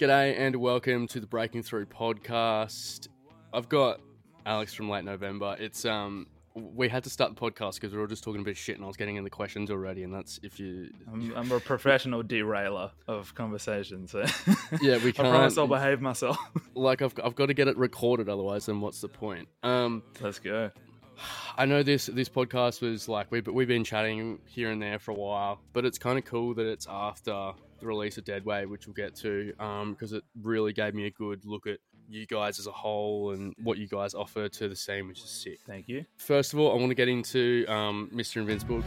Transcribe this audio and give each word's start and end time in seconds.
G'day 0.00 0.34
and 0.38 0.56
welcome 0.56 1.06
to 1.08 1.20
the 1.20 1.26
Breaking 1.26 1.62
Through 1.62 1.84
podcast. 1.84 3.08
I've 3.52 3.68
got 3.68 4.00
Alex 4.46 4.72
from 4.72 4.88
Late 4.88 5.04
November. 5.04 5.56
It's 5.60 5.84
um 5.84 6.26
we 6.54 6.88
had 6.88 7.04
to 7.04 7.10
start 7.10 7.34
the 7.34 7.38
podcast 7.38 7.74
because 7.74 7.92
we 7.92 7.98
were 7.98 8.04
all 8.04 8.08
just 8.08 8.24
talking 8.24 8.40
a 8.40 8.44
bit 8.44 8.52
of 8.52 8.56
shit 8.56 8.76
and 8.76 8.84
I 8.84 8.86
was 8.86 8.96
getting 8.96 9.16
in 9.16 9.24
the 9.24 9.30
questions 9.30 9.70
already 9.70 10.02
and 10.02 10.14
that's 10.14 10.40
if 10.42 10.58
you 10.58 10.88
I'm, 11.12 11.36
I'm 11.36 11.52
a 11.52 11.60
professional 11.60 12.22
derailer 12.22 12.92
of 13.08 13.34
conversations. 13.34 14.12
So 14.12 14.24
Yeah, 14.80 15.04
we 15.04 15.12
can't 15.12 15.28
I 15.28 15.32
promise 15.32 15.58
I'll 15.58 15.66
behave 15.66 16.00
myself. 16.00 16.38
like 16.74 17.02
I've, 17.02 17.12
I've 17.22 17.34
got 17.34 17.46
to 17.46 17.54
get 17.54 17.68
it 17.68 17.76
recorded 17.76 18.30
otherwise 18.30 18.64
then 18.64 18.80
what's 18.80 19.02
the 19.02 19.08
point? 19.08 19.48
Um 19.62 20.02
Let's 20.22 20.38
go. 20.38 20.70
I 21.58 21.66
know 21.66 21.82
this 21.82 22.06
this 22.06 22.30
podcast 22.30 22.80
was 22.80 23.06
like 23.06 23.30
we've 23.30 23.46
we've 23.46 23.68
been 23.68 23.84
chatting 23.84 24.38
here 24.46 24.70
and 24.70 24.80
there 24.80 24.98
for 24.98 25.10
a 25.10 25.14
while, 25.14 25.60
but 25.74 25.84
it's 25.84 25.98
kind 25.98 26.18
of 26.18 26.24
cool 26.24 26.54
that 26.54 26.64
it's 26.64 26.86
after 26.88 27.52
the 27.80 27.86
release 27.86 28.18
of 28.18 28.24
Deadweight, 28.24 28.68
which 28.68 28.86
we'll 28.86 28.94
get 28.94 29.14
to, 29.16 29.52
because 29.90 30.12
it 30.12 30.22
really 30.42 30.72
gave 30.72 30.94
me 30.94 31.06
a 31.06 31.10
good 31.10 31.44
look 31.44 31.66
at 31.66 31.78
you 32.08 32.26
guys 32.26 32.58
as 32.58 32.66
a 32.66 32.72
whole 32.72 33.30
and 33.30 33.54
what 33.62 33.78
you 33.78 33.86
guys 33.86 34.14
offer 34.14 34.48
to 34.48 34.68
the 34.68 34.76
scene, 34.76 35.06
which 35.08 35.20
is 35.20 35.30
sick. 35.30 35.60
Thank 35.66 35.88
you. 35.88 36.04
First 36.16 36.52
of 36.52 36.58
all, 36.58 36.72
I 36.72 36.74
want 36.74 36.90
to 36.90 36.94
get 36.94 37.08
into 37.08 37.64
um, 37.68 38.10
Mr. 38.12 38.36
Invincible. 38.36 38.82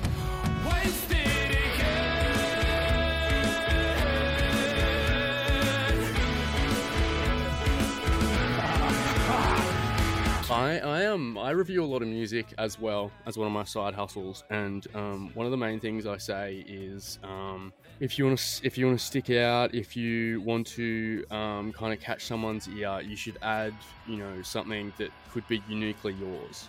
I, 10.53 10.79
I 10.79 11.05
um 11.07 11.37
I 11.37 11.49
review 11.49 11.83
a 11.83 11.85
lot 11.85 12.03
of 12.03 12.07
music 12.07 12.53
as 12.59 12.79
well 12.79 13.11
as 13.25 13.37
one 13.37 13.47
of 13.47 13.53
my 13.53 13.63
side 13.63 13.95
hustles, 13.95 14.43
and 14.51 14.85
um, 14.93 15.31
one 15.33 15.45
of 15.47 15.51
the 15.51 15.57
main 15.57 15.79
things 15.79 16.05
I 16.05 16.17
say 16.17 16.63
is 16.67 17.17
um, 17.23 17.73
if 17.99 18.17
you 18.17 18.25
want 18.25 18.39
to 18.39 18.65
if 18.65 18.77
you 18.77 18.85
want 18.85 18.99
to 18.99 19.05
stick 19.05 19.29
out, 19.29 19.73
if 19.73 19.95
you 19.95 20.41
want 20.41 20.67
to 20.67 21.25
um, 21.31 21.71
kind 21.73 21.93
of 21.93 21.99
catch 21.99 22.25
someone's 22.25 22.67
ear, 22.67 23.01
you 23.01 23.15
should 23.15 23.37
add 23.41 23.73
you 24.07 24.17
know 24.17 24.41
something 24.41 24.91
that 24.97 25.11
could 25.31 25.47
be 25.47 25.61
uniquely 25.67 26.13
yours, 26.13 26.67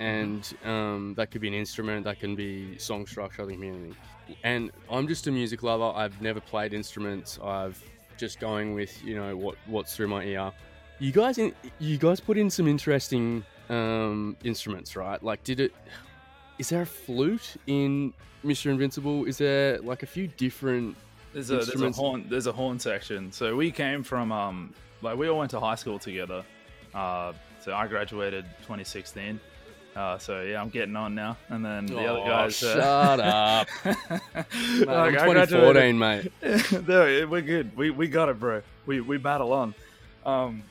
and 0.00 0.54
um, 0.64 1.14
that 1.16 1.30
could 1.30 1.40
be 1.40 1.48
an 1.48 1.54
instrument, 1.54 2.04
that 2.04 2.20
can 2.20 2.34
be 2.34 2.76
song 2.78 3.06
structure, 3.06 3.44
that 3.44 3.52
can 3.52 3.60
be 3.60 3.68
anything. 3.68 3.96
And 4.44 4.70
I'm 4.90 5.08
just 5.08 5.26
a 5.26 5.30
music 5.30 5.62
lover. 5.62 5.92
I've 5.96 6.20
never 6.22 6.40
played 6.40 6.72
instruments. 6.72 7.38
I've 7.42 7.82
just 8.16 8.40
going 8.40 8.74
with 8.74 9.02
you 9.04 9.14
know 9.14 9.36
what 9.36 9.56
what's 9.66 9.94
through 9.94 10.08
my 10.08 10.24
ear. 10.24 10.52
You 10.98 11.10
guys, 11.10 11.38
in, 11.38 11.52
you 11.80 11.98
guys 11.98 12.20
put 12.20 12.38
in 12.38 12.48
some 12.48 12.68
interesting 12.68 13.44
um, 13.68 14.36
instruments, 14.44 14.94
right? 14.94 15.20
Like, 15.22 15.42
did 15.42 15.58
it? 15.58 15.74
Is 16.62 16.68
there 16.68 16.82
a 16.82 16.86
flute 16.86 17.56
in 17.66 18.12
Mr. 18.44 18.66
Invincible? 18.70 19.24
Is 19.24 19.36
there 19.38 19.78
like 19.80 20.04
a 20.04 20.06
few 20.06 20.28
different? 20.28 20.94
There's 21.32 21.50
a, 21.50 21.56
there's 21.56 21.82
a 21.82 21.90
horn. 21.90 22.26
There's 22.28 22.46
a 22.46 22.52
horn 22.52 22.78
section. 22.78 23.32
So 23.32 23.56
we 23.56 23.72
came 23.72 24.04
from 24.04 24.30
um 24.30 24.72
like 25.02 25.16
we 25.18 25.26
all 25.28 25.40
went 25.40 25.50
to 25.50 25.58
high 25.58 25.74
school 25.74 25.98
together. 25.98 26.44
Uh, 26.94 27.32
so 27.64 27.74
I 27.74 27.88
graduated 27.88 28.44
2016. 28.60 29.40
Uh, 29.96 30.18
so 30.18 30.42
yeah, 30.42 30.60
I'm 30.62 30.68
getting 30.68 30.94
on 30.94 31.16
now. 31.16 31.36
And 31.48 31.64
then 31.64 31.86
the 31.86 31.98
other 32.06 32.20
Oh, 32.20 32.26
guys. 32.26 32.62
uh, 32.62 32.74
shut 32.76 33.20
up! 33.20 33.68
Mate, 33.84 34.86
Like, 34.86 35.18
I'm 35.18 35.30
I 35.30 35.46
2014, 35.46 35.98
mate. 35.98 36.32
no, 36.86 37.26
we're 37.28 37.42
good. 37.42 37.76
We 37.76 37.90
we 37.90 38.06
got 38.06 38.28
it, 38.28 38.38
bro. 38.38 38.62
We 38.86 39.00
we 39.00 39.16
battle 39.16 39.52
on. 39.52 39.74
Um, 40.24 40.62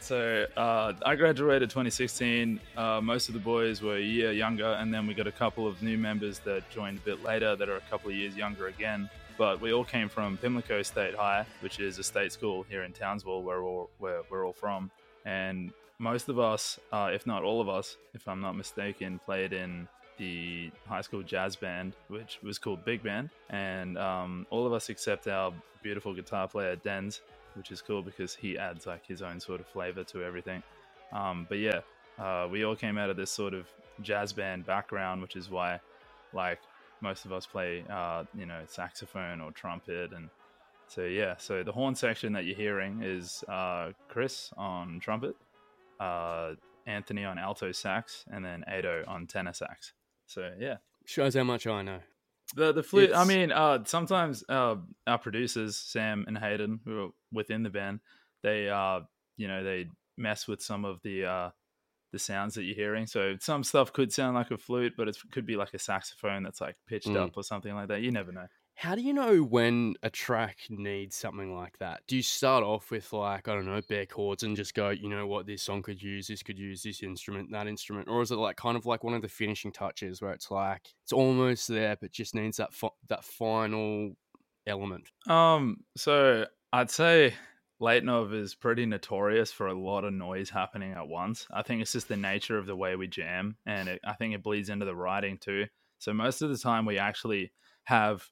so 0.00 0.46
uh, 0.56 0.92
I 1.04 1.14
graduated 1.14 1.70
2016. 1.70 2.60
Uh, 2.76 3.00
most 3.00 3.28
of 3.28 3.34
the 3.34 3.40
boys 3.40 3.82
were 3.82 3.96
a 3.96 4.02
year 4.02 4.32
younger, 4.32 4.72
and 4.72 4.92
then 4.92 5.06
we 5.06 5.14
got 5.14 5.26
a 5.26 5.32
couple 5.32 5.66
of 5.66 5.82
new 5.82 5.98
members 5.98 6.38
that 6.40 6.68
joined 6.70 6.98
a 6.98 7.00
bit 7.02 7.22
later 7.22 7.54
that 7.56 7.68
are 7.68 7.76
a 7.76 7.82
couple 7.90 8.10
of 8.10 8.16
years 8.16 8.36
younger 8.36 8.68
again. 8.68 9.08
But 9.38 9.60
we 9.60 9.72
all 9.72 9.84
came 9.84 10.08
from 10.08 10.36
Pimlico 10.36 10.82
State 10.82 11.14
High, 11.14 11.46
which 11.60 11.80
is 11.80 11.98
a 11.98 12.02
state 12.02 12.32
school 12.32 12.64
here 12.68 12.82
in 12.82 12.92
Townsville, 12.92 13.42
where 13.42 13.62
we're 13.62 13.68
all, 13.68 13.90
where 13.98 14.20
we're 14.30 14.44
all 14.44 14.52
from. 14.52 14.90
And 15.24 15.72
most 15.98 16.28
of 16.28 16.38
us, 16.38 16.80
uh, 16.92 17.10
if 17.12 17.26
not 17.26 17.42
all 17.42 17.60
of 17.60 17.68
us, 17.68 17.96
if 18.14 18.26
I'm 18.26 18.40
not 18.40 18.56
mistaken, 18.56 19.20
played 19.24 19.52
in 19.52 19.86
the 20.18 20.70
high 20.86 21.00
school 21.00 21.22
jazz 21.22 21.56
band, 21.56 21.94
which 22.08 22.38
was 22.42 22.58
called 22.58 22.84
Big 22.84 23.02
Band. 23.02 23.30
And 23.48 23.96
um, 23.96 24.46
all 24.50 24.66
of 24.66 24.72
us 24.72 24.88
except 24.88 25.28
our 25.28 25.52
beautiful 25.82 26.14
guitar 26.14 26.46
player, 26.46 26.76
Denz, 26.76 27.20
which 27.54 27.70
is 27.70 27.82
cool 27.82 28.02
because 28.02 28.34
he 28.34 28.58
adds 28.58 28.86
like 28.86 29.06
his 29.06 29.22
own 29.22 29.40
sort 29.40 29.60
of 29.60 29.66
flavor 29.66 30.04
to 30.04 30.24
everything. 30.24 30.62
Um, 31.12 31.46
but 31.48 31.58
yeah, 31.58 31.80
uh, 32.18 32.48
we 32.50 32.64
all 32.64 32.76
came 32.76 32.98
out 32.98 33.10
of 33.10 33.16
this 33.16 33.30
sort 33.30 33.54
of 33.54 33.66
jazz 34.02 34.32
band 34.32 34.66
background, 34.66 35.22
which 35.22 35.36
is 35.36 35.50
why, 35.50 35.80
like, 36.32 36.60
most 37.00 37.24
of 37.24 37.32
us 37.32 37.46
play, 37.46 37.84
uh, 37.90 38.24
you 38.34 38.46
know, 38.46 38.60
saxophone 38.66 39.40
or 39.40 39.50
trumpet. 39.52 40.12
And 40.12 40.28
so, 40.86 41.04
yeah, 41.04 41.36
so 41.38 41.62
the 41.62 41.72
horn 41.72 41.94
section 41.94 42.32
that 42.34 42.44
you're 42.44 42.56
hearing 42.56 43.02
is 43.02 43.42
uh, 43.48 43.92
Chris 44.08 44.52
on 44.56 45.00
trumpet, 45.00 45.34
uh, 45.98 46.52
Anthony 46.86 47.24
on 47.24 47.38
alto 47.38 47.72
sax, 47.72 48.24
and 48.30 48.44
then 48.44 48.64
Ado 48.66 49.04
on 49.06 49.26
tenor 49.26 49.52
sax. 49.52 49.92
So, 50.26 50.52
yeah. 50.58 50.76
Shows 51.06 51.34
how 51.34 51.44
much 51.44 51.66
I 51.66 51.82
know. 51.82 52.00
The 52.54 52.72
the 52.72 52.82
flute. 52.82 53.12
I 53.14 53.24
mean, 53.24 53.52
uh, 53.52 53.84
sometimes 53.84 54.42
uh, 54.48 54.76
our 55.06 55.18
producers 55.18 55.76
Sam 55.76 56.24
and 56.26 56.36
Hayden, 56.36 56.80
who 56.84 57.04
are 57.04 57.08
within 57.32 57.62
the 57.62 57.70
band, 57.70 58.00
they 58.42 58.68
uh, 58.68 59.00
you 59.36 59.48
know, 59.48 59.62
they 59.62 59.86
mess 60.16 60.48
with 60.48 60.62
some 60.62 60.84
of 60.84 61.00
the 61.02 61.24
uh, 61.24 61.50
the 62.12 62.18
sounds 62.18 62.54
that 62.54 62.64
you're 62.64 62.74
hearing. 62.74 63.06
So 63.06 63.36
some 63.40 63.62
stuff 63.62 63.92
could 63.92 64.12
sound 64.12 64.34
like 64.34 64.50
a 64.50 64.58
flute, 64.58 64.94
but 64.96 65.08
it 65.08 65.16
could 65.30 65.46
be 65.46 65.56
like 65.56 65.74
a 65.74 65.78
saxophone 65.78 66.42
that's 66.42 66.60
like 66.60 66.76
pitched 66.88 67.06
Mm. 67.08 67.16
up 67.16 67.36
or 67.36 67.42
something 67.44 67.74
like 67.74 67.88
that. 67.88 68.02
You 68.02 68.10
never 68.10 68.32
know. 68.32 68.46
How 68.80 68.94
do 68.94 69.02
you 69.02 69.12
know 69.12 69.40
when 69.42 69.96
a 70.02 70.08
track 70.08 70.60
needs 70.70 71.14
something 71.14 71.54
like 71.54 71.76
that? 71.80 72.00
Do 72.06 72.16
you 72.16 72.22
start 72.22 72.64
off 72.64 72.90
with 72.90 73.12
like 73.12 73.46
I 73.46 73.54
don't 73.54 73.66
know 73.66 73.82
bare 73.86 74.06
chords 74.06 74.42
and 74.42 74.56
just 74.56 74.72
go, 74.72 74.88
you 74.88 75.10
know 75.10 75.26
what, 75.26 75.46
this 75.46 75.60
song 75.60 75.82
could 75.82 76.02
use, 76.02 76.28
this 76.28 76.42
could 76.42 76.58
use 76.58 76.82
this 76.82 77.02
instrument, 77.02 77.52
that 77.52 77.66
instrument, 77.66 78.08
or 78.08 78.22
is 78.22 78.30
it 78.30 78.36
like 78.36 78.56
kind 78.56 78.78
of 78.78 78.86
like 78.86 79.04
one 79.04 79.12
of 79.12 79.20
the 79.20 79.28
finishing 79.28 79.70
touches 79.70 80.22
where 80.22 80.32
it's 80.32 80.50
like 80.50 80.80
it's 81.02 81.12
almost 81.12 81.68
there 81.68 81.94
but 82.00 82.10
just 82.10 82.34
needs 82.34 82.56
that 82.56 82.70
that 83.10 83.22
final 83.22 84.16
element? 84.66 85.10
Um, 85.28 85.84
so 85.94 86.46
I'd 86.72 86.90
say 86.90 87.34
Late 87.80 88.04
Nov 88.04 88.32
is 88.32 88.54
pretty 88.54 88.86
notorious 88.86 89.52
for 89.52 89.66
a 89.66 89.78
lot 89.78 90.04
of 90.04 90.14
noise 90.14 90.48
happening 90.48 90.92
at 90.92 91.06
once. 91.06 91.46
I 91.52 91.60
think 91.60 91.82
it's 91.82 91.92
just 91.92 92.08
the 92.08 92.16
nature 92.16 92.56
of 92.56 92.64
the 92.64 92.76
way 92.76 92.96
we 92.96 93.08
jam, 93.08 93.58
and 93.66 93.90
it, 93.90 94.00
I 94.06 94.14
think 94.14 94.32
it 94.32 94.42
bleeds 94.42 94.70
into 94.70 94.86
the 94.86 94.96
writing 94.96 95.36
too. 95.36 95.66
So 95.98 96.14
most 96.14 96.40
of 96.40 96.48
the 96.48 96.56
time, 96.56 96.86
we 96.86 96.96
actually 96.96 97.52
have 97.84 98.26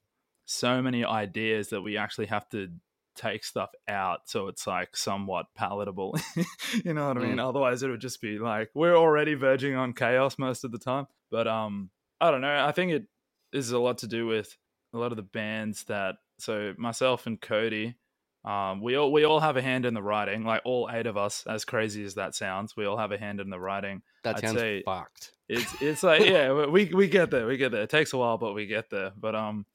so 0.49 0.81
many 0.81 1.05
ideas 1.05 1.69
that 1.69 1.83
we 1.83 1.99
actually 1.99 2.27
have 2.27 2.49
to 2.49 2.69
take 3.15 3.45
stuff 3.45 3.71
out 3.89 4.21
so 4.27 4.49
it's 4.49 4.67
like 4.67 4.97
somewhat 4.97 5.47
palatable. 5.55 6.17
you 6.85 6.95
know 6.95 7.09
what 7.09 7.19
I 7.19 7.21
mean? 7.21 7.39
Otherwise, 7.39 7.83
it 7.83 7.89
would 7.89 8.01
just 8.01 8.23
be 8.23 8.39
like 8.39 8.71
we're 8.75 8.97
already 8.97 9.35
verging 9.35 9.75
on 9.75 9.93
chaos 9.93 10.39
most 10.39 10.65
of 10.65 10.73
the 10.73 10.79
time. 10.79 11.07
But 11.31 11.47
um, 11.47 11.91
I 12.21 12.31
don't 12.31 12.41
know. 12.41 12.65
I 12.65 12.73
think 12.73 12.93
it 12.93 13.05
is 13.53 13.73
a 13.73 13.79
lot 13.79 13.99
to 13.99 14.07
do 14.07 14.27
with 14.27 14.57
a 14.95 14.99
lot 14.99 15.13
of 15.13 15.17
the 15.17 15.23
bands 15.23 15.85
that 15.85 16.17
so 16.39 16.73
myself 16.79 17.27
and 17.27 17.39
Cody, 17.39 17.97
um, 18.45 18.81
we 18.81 18.97
all 18.97 19.13
we 19.13 19.25
all 19.25 19.41
have 19.41 19.59
a 19.59 19.63
hand 19.63 19.85
in 19.85 19.93
the 19.93 20.03
writing. 20.03 20.45
Like 20.45 20.63
all 20.65 20.89
eight 20.91 21.07
of 21.07 21.19
us, 21.19 21.45
as 21.47 21.67
crazy 21.67 22.05
as 22.05 22.15
that 22.15 22.35
sounds, 22.35 22.75
we 22.75 22.87
all 22.87 22.97
have 22.97 23.13
a 23.13 23.19
hand 23.19 23.41
in 23.41 23.51
the 23.51 23.61
writing. 23.61 24.01
That 24.25 24.37
I'd 24.37 24.41
sounds 24.41 24.83
fucked. 24.87 25.33
It's 25.47 25.83
it's 25.83 26.03
like 26.03 26.25
yeah, 26.25 26.67
we 26.67 26.87
we 26.87 27.09
get 27.09 27.31
there, 27.31 27.47
we 27.47 27.59
get 27.59 27.73
there. 27.73 27.83
It 27.83 27.91
takes 27.91 28.15
a 28.15 28.17
while, 28.17 28.39
but 28.39 28.55
we 28.55 28.65
get 28.65 28.89
there. 28.89 29.13
But 29.15 29.35
um, 29.35 29.67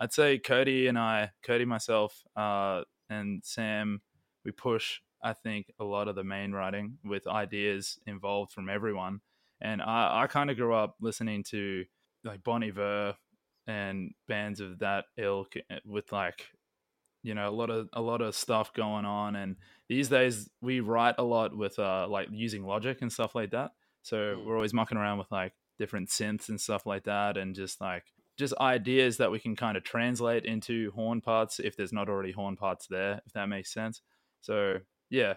I'd 0.00 0.12
say 0.12 0.38
Cody 0.38 0.86
and 0.86 0.98
I, 0.98 1.30
Cody, 1.42 1.64
myself, 1.64 2.22
uh, 2.36 2.82
and 3.10 3.42
Sam, 3.44 4.00
we 4.44 4.52
push. 4.52 5.00
I 5.22 5.32
think 5.32 5.72
a 5.80 5.84
lot 5.84 6.06
of 6.08 6.14
the 6.14 6.22
main 6.24 6.52
writing 6.52 6.98
with 7.04 7.26
ideas 7.26 7.98
involved 8.06 8.52
from 8.52 8.68
everyone. 8.68 9.20
And 9.60 9.82
I, 9.82 10.22
I 10.22 10.26
kind 10.28 10.50
of 10.50 10.56
grew 10.56 10.72
up 10.74 10.94
listening 11.00 11.42
to 11.50 11.84
like 12.22 12.44
Bon 12.44 12.62
Iver 12.62 13.16
and 13.66 14.12
bands 14.28 14.60
of 14.60 14.78
that 14.78 15.06
ilk 15.16 15.54
eh, 15.56 15.78
with 15.84 16.10
like 16.12 16.46
you 17.22 17.34
know 17.34 17.48
a 17.48 17.50
lot 17.50 17.68
of 17.68 17.88
a 17.92 18.00
lot 18.00 18.22
of 18.22 18.34
stuff 18.34 18.72
going 18.72 19.04
on 19.04 19.36
and 19.36 19.56
these 19.88 20.08
days 20.08 20.48
we 20.62 20.80
write 20.80 21.16
a 21.18 21.22
lot 21.22 21.54
with 21.56 21.78
uh 21.78 22.06
like 22.08 22.28
using 22.30 22.64
logic 22.64 22.98
and 23.02 23.12
stuff 23.12 23.34
like 23.34 23.50
that 23.50 23.72
so 24.02 24.16
Mm. 24.16 24.46
we're 24.46 24.54
always 24.54 24.72
mucking 24.72 24.96
around 24.96 25.18
with 25.18 25.30
like 25.30 25.52
different 25.78 26.08
synths 26.08 26.48
and 26.48 26.60
stuff 26.60 26.86
like 26.86 27.04
that 27.04 27.36
and 27.36 27.54
just 27.54 27.80
like 27.80 28.04
just 28.38 28.54
ideas 28.60 29.16
that 29.16 29.30
we 29.30 29.38
can 29.38 29.56
kind 29.56 29.76
of 29.76 29.84
translate 29.84 30.44
into 30.44 30.90
horn 30.92 31.20
parts 31.20 31.58
if 31.58 31.76
there's 31.76 31.92
not 31.92 32.08
already 32.08 32.32
horn 32.32 32.56
parts 32.56 32.86
there 32.88 33.20
if 33.26 33.32
that 33.32 33.46
makes 33.48 33.72
sense. 33.72 34.00
So 34.40 34.78
yeah 35.10 35.34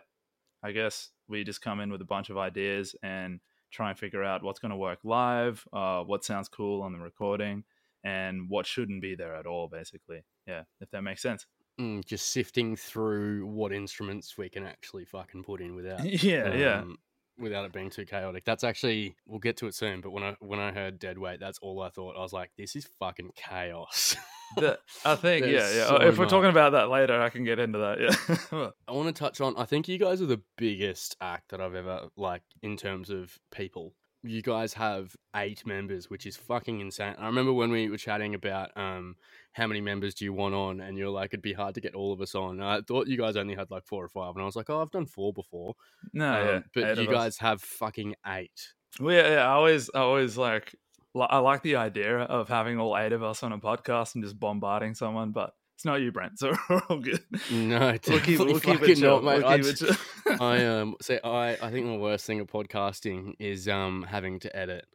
i 0.63 0.71
guess 0.71 1.09
we 1.27 1.43
just 1.43 1.61
come 1.61 1.79
in 1.79 1.91
with 1.91 2.01
a 2.01 2.05
bunch 2.05 2.29
of 2.29 2.37
ideas 2.37 2.95
and 3.03 3.39
try 3.71 3.89
and 3.89 3.97
figure 3.97 4.23
out 4.23 4.43
what's 4.43 4.59
going 4.59 4.71
to 4.71 4.75
work 4.75 4.99
live 5.03 5.65
uh, 5.73 6.01
what 6.01 6.25
sounds 6.25 6.49
cool 6.49 6.81
on 6.81 6.91
the 6.91 6.99
recording 6.99 7.63
and 8.03 8.49
what 8.49 8.65
shouldn't 8.65 9.01
be 9.01 9.15
there 9.15 9.35
at 9.35 9.45
all 9.45 9.67
basically. 9.67 10.23
Yeah 10.47 10.63
if 10.79 10.89
that 10.91 11.03
makes 11.03 11.21
sense. 11.21 11.45
Mm, 11.79 12.05
just 12.05 12.31
sifting 12.31 12.75
through 12.75 13.45
what 13.47 13.71
instruments 13.71 14.37
we 14.37 14.49
can 14.49 14.65
actually 14.65 15.05
fucking 15.05 15.43
put 15.43 15.61
in 15.61 15.75
without. 15.75 16.03
yeah 16.23 16.53
yeah. 16.53 16.79
um, 16.79 16.97
without 17.39 17.65
it 17.65 17.73
being 17.73 17.89
too 17.89 18.05
chaotic. 18.05 18.43
That's 18.45 18.63
actually 18.63 19.15
we'll 19.25 19.39
get 19.39 19.57
to 19.57 19.67
it 19.67 19.75
soon. 19.75 20.01
But 20.01 20.11
when 20.11 20.23
I 20.23 20.35
when 20.39 20.59
I 20.59 20.71
heard 20.71 20.99
dead 20.99 21.17
weight, 21.17 21.39
that's 21.39 21.59
all 21.59 21.81
I 21.81 21.89
thought. 21.89 22.15
I 22.15 22.21
was 22.21 22.33
like, 22.33 22.51
this 22.57 22.75
is 22.75 22.87
fucking 22.99 23.31
chaos. 23.35 24.15
The, 24.57 24.79
I 25.05 25.15
think 25.15 25.45
yeah, 25.45 25.71
yeah. 25.71 25.87
so 25.87 25.95
if 25.97 26.17
we're 26.17 26.25
much. 26.25 26.29
talking 26.29 26.49
about 26.49 26.73
that 26.73 26.89
later, 26.89 27.21
I 27.21 27.29
can 27.29 27.43
get 27.43 27.59
into 27.59 27.79
that. 27.79 27.99
Yeah. 27.99 28.69
I 28.87 28.91
want 28.91 29.13
to 29.13 29.19
touch 29.19 29.41
on. 29.41 29.55
I 29.57 29.65
think 29.65 29.87
you 29.87 29.97
guys 29.97 30.21
are 30.21 30.27
the 30.27 30.41
biggest 30.57 31.15
act 31.21 31.49
that 31.49 31.61
I've 31.61 31.75
ever 31.75 32.09
like 32.15 32.43
in 32.61 32.77
terms 32.77 33.09
of 33.09 33.37
people. 33.51 33.93
You 34.23 34.41
guys 34.43 34.73
have 34.73 35.15
eight 35.35 35.65
members, 35.65 36.09
which 36.09 36.25
is 36.27 36.37
fucking 36.37 36.79
insane. 36.79 37.15
I 37.17 37.25
remember 37.25 37.53
when 37.53 37.71
we 37.71 37.89
were 37.89 37.97
chatting 37.97 38.35
about 38.35 38.69
um 38.77 39.15
how 39.53 39.65
many 39.67 39.81
members 39.81 40.13
do 40.13 40.25
you 40.25 40.33
want 40.33 40.53
on, 40.53 40.79
and 40.79 40.97
you're 40.97 41.09
like, 41.09 41.31
it'd 41.33 41.41
be 41.41 41.53
hard 41.53 41.73
to 41.75 41.81
get 41.81 41.95
all 41.95 42.13
of 42.13 42.21
us 42.21 42.35
on. 42.35 42.61
I 42.61 42.81
thought 42.81 43.07
you 43.07 43.17
guys 43.17 43.35
only 43.35 43.55
had 43.55 43.71
like 43.71 43.85
four 43.85 44.03
or 44.03 44.09
five, 44.09 44.35
and 44.35 44.41
I 44.43 44.45
was 44.45 44.55
like, 44.55 44.69
oh, 44.69 44.81
I've 44.81 44.91
done 44.91 45.07
four 45.07 45.33
before. 45.33 45.73
no, 46.13 46.31
Um, 46.41 46.47
yeah. 46.47 46.59
but 46.73 46.97
you 46.97 47.03
of 47.03 47.09
us. 47.09 47.13
guys 47.15 47.37
have 47.39 47.61
fucking 47.61 48.15
eight. 48.27 48.73
Well, 48.99 49.15
yeah, 49.15 49.29
yeah, 49.31 49.43
I 49.47 49.53
always, 49.53 49.89
I 49.95 49.99
always 49.99 50.37
like, 50.37 50.75
I 51.15 51.39
like 51.39 51.63
the 51.63 51.77
idea 51.77 52.19
of 52.19 52.47
having 52.47 52.79
all 52.79 52.97
eight 52.97 53.13
of 53.13 53.23
us 53.23 53.41
on 53.41 53.51
a 53.53 53.57
podcast 53.57 54.15
and 54.15 54.23
just 54.23 54.39
bombarding 54.39 54.93
someone, 54.95 55.31
but 55.31 55.53
it's 55.81 55.85
not 55.87 55.95
you, 55.95 56.11
Brent. 56.11 56.37
So 56.37 56.53
we're 56.69 56.81
all 56.89 56.99
good. 56.99 57.23
No, 57.51 57.97
We'll 58.07 58.19
keep, 58.19 58.37
we'll 58.37 58.59
keep 58.59 58.83
it 58.83 58.97
chill. 58.97 59.19
not, 59.19 59.23
mate. 59.23 59.37
We'll 59.39 59.47
I 59.47 59.57
keep 59.57 59.81
it. 59.81 60.39
I 60.39 60.65
um 60.67 60.95
say 61.01 61.19
I 61.23 61.57
I 61.59 61.71
think 61.71 61.87
the 61.87 61.95
worst 61.95 62.23
thing 62.27 62.39
of 62.39 62.45
podcasting 62.45 63.33
is 63.39 63.67
um 63.67 64.05
having 64.07 64.39
to 64.41 64.55
edit 64.55 64.85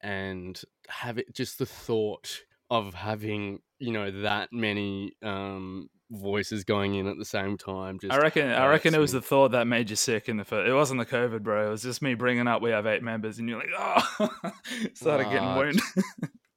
and 0.00 0.60
have 0.86 1.18
it 1.18 1.34
just 1.34 1.58
the 1.58 1.66
thought 1.66 2.42
of 2.70 2.94
having 2.94 3.62
you 3.80 3.92
know 3.92 4.22
that 4.22 4.52
many 4.52 5.14
um 5.24 5.90
voices 6.08 6.62
going 6.62 6.94
in 6.94 7.08
at 7.08 7.18
the 7.18 7.24
same 7.24 7.58
time. 7.58 7.98
Just 7.98 8.12
I 8.12 8.18
reckon, 8.18 8.48
I 8.48 8.68
reckon 8.68 8.94
it 8.94 8.98
was 8.98 9.10
the 9.10 9.20
thought 9.20 9.50
that 9.50 9.66
made 9.66 9.90
you 9.90 9.96
sick 9.96 10.28
in 10.28 10.36
the 10.36 10.44
first. 10.44 10.68
It 10.68 10.72
wasn't 10.72 11.00
the 11.00 11.06
COVID, 11.06 11.42
bro. 11.42 11.66
It 11.66 11.70
was 11.70 11.82
just 11.82 12.00
me 12.00 12.14
bringing 12.14 12.46
up 12.46 12.62
we 12.62 12.70
have 12.70 12.86
eight 12.86 13.02
members, 13.02 13.40
and 13.40 13.48
you're 13.48 13.58
like, 13.58 13.68
oh, 13.76 14.30
started 14.94 15.30
getting 15.30 15.56
wounded. 15.56 15.82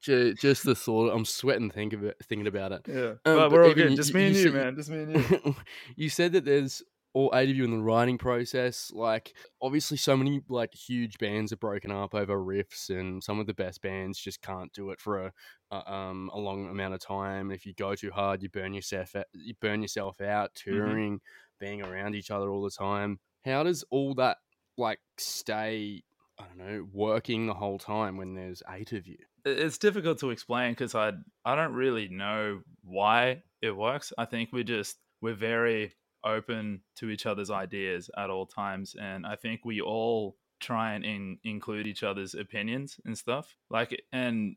Ju- 0.02 0.34
just 0.34 0.64
the 0.64 0.76
thought. 0.76 1.12
I'm 1.16 1.26
sweating 1.26 1.70
think 1.72 1.94
of 1.94 2.04
it, 2.04 2.18
thinking 2.24 2.48
about 2.48 2.72
it. 2.72 2.82
yeah, 2.88 2.96
Um, 2.96 3.18
but 3.24 3.36
but 3.50 3.52
we're 3.52 3.64
all 3.66 3.70
even 3.72 3.88
good. 3.90 3.96
Just 3.98 4.14
me 4.14 4.28
and 4.28 4.36
you 4.36 4.42
you, 4.44 4.52
said- 4.52 4.64
man. 4.64 4.76
Just 4.76 4.90
me 4.90 4.98
and 5.04 5.30
you. 5.30 5.56
you 5.96 6.10
said 6.10 6.34
that 6.34 6.46
there's 6.46 6.84
all 7.14 7.30
eight 7.34 7.50
of 7.50 7.56
you 7.58 7.66
in 7.66 7.72
the 7.72 7.84
writing 7.84 8.18
process. 8.18 8.90
Like, 8.96 9.34
obviously, 9.62 9.98
so 9.98 10.16
many 10.16 10.42
like 10.48 10.74
huge 10.74 11.18
bands 11.18 11.52
are 11.52 11.58
broken 11.58 11.92
up 11.92 12.14
over 12.16 12.38
riffs, 12.38 12.90
and 12.90 13.22
some 13.24 13.40
of 13.40 13.48
the 13.48 13.54
best 13.54 13.82
bands 13.82 14.18
just 14.18 14.42
can't 14.42 14.72
do 14.74 14.92
it 14.92 15.02
for 15.02 15.26
a, 15.26 15.34
a 15.72 15.92
um 15.94 16.30
a 16.34 16.40
long 16.40 16.70
amount 16.70 16.94
of 16.94 17.02
time. 17.02 17.52
If 17.52 17.66
you 17.66 17.74
go 17.74 17.96
too 17.96 18.12
hard, 18.12 18.42
you 18.42 18.50
burn 18.50 18.74
yourself 18.74 19.16
out, 19.16 19.26
you 19.34 19.54
burn 19.60 19.82
yourself 19.82 20.22
out 20.22 20.52
touring, 20.56 21.20
being 21.60 21.82
around 21.82 22.16
each 22.16 22.32
other 22.32 22.50
all 22.50 22.64
the 22.64 22.72
time. 22.72 23.20
How 23.44 23.64
does 23.64 23.84
all 23.90 24.14
that 24.16 24.38
like 24.78 25.00
stay? 25.18 26.04
I 26.40 26.44
don't 26.46 26.58
know, 26.58 26.88
working 26.92 27.46
the 27.46 27.54
whole 27.54 27.78
time 27.78 28.18
when 28.18 28.34
there's 28.34 28.64
eight 28.72 28.94
of 28.94 29.06
you. 29.06 29.18
It- 29.46 29.60
it's 29.60 29.78
difficult 29.78 30.20
to 30.20 30.30
explain 30.32 30.74
because 30.74 30.96
I 30.96 31.14
I 31.46 31.56
don't 31.56 31.74
really 31.74 32.08
know 32.10 32.62
why 32.84 33.44
it 33.62 33.72
works. 33.76 34.14
I 34.18 34.26
think 34.26 34.52
we 34.52 34.64
just 34.64 34.98
we're 35.22 35.36
very 35.36 35.94
open 36.24 36.84
to 36.96 37.10
each 37.10 37.26
other's 37.26 37.50
ideas 37.52 38.10
at 38.18 38.30
all 38.30 38.46
times, 38.46 38.96
and 38.96 39.26
I 39.26 39.36
think 39.36 39.66
we 39.66 39.82
all 39.82 40.38
try 40.60 40.94
and 40.94 41.04
in, 41.04 41.40
include 41.44 41.88
each 41.88 42.04
other's 42.04 42.36
opinions 42.36 43.00
and 43.06 43.18
stuff. 43.18 43.58
Like, 43.70 44.04
and 44.12 44.56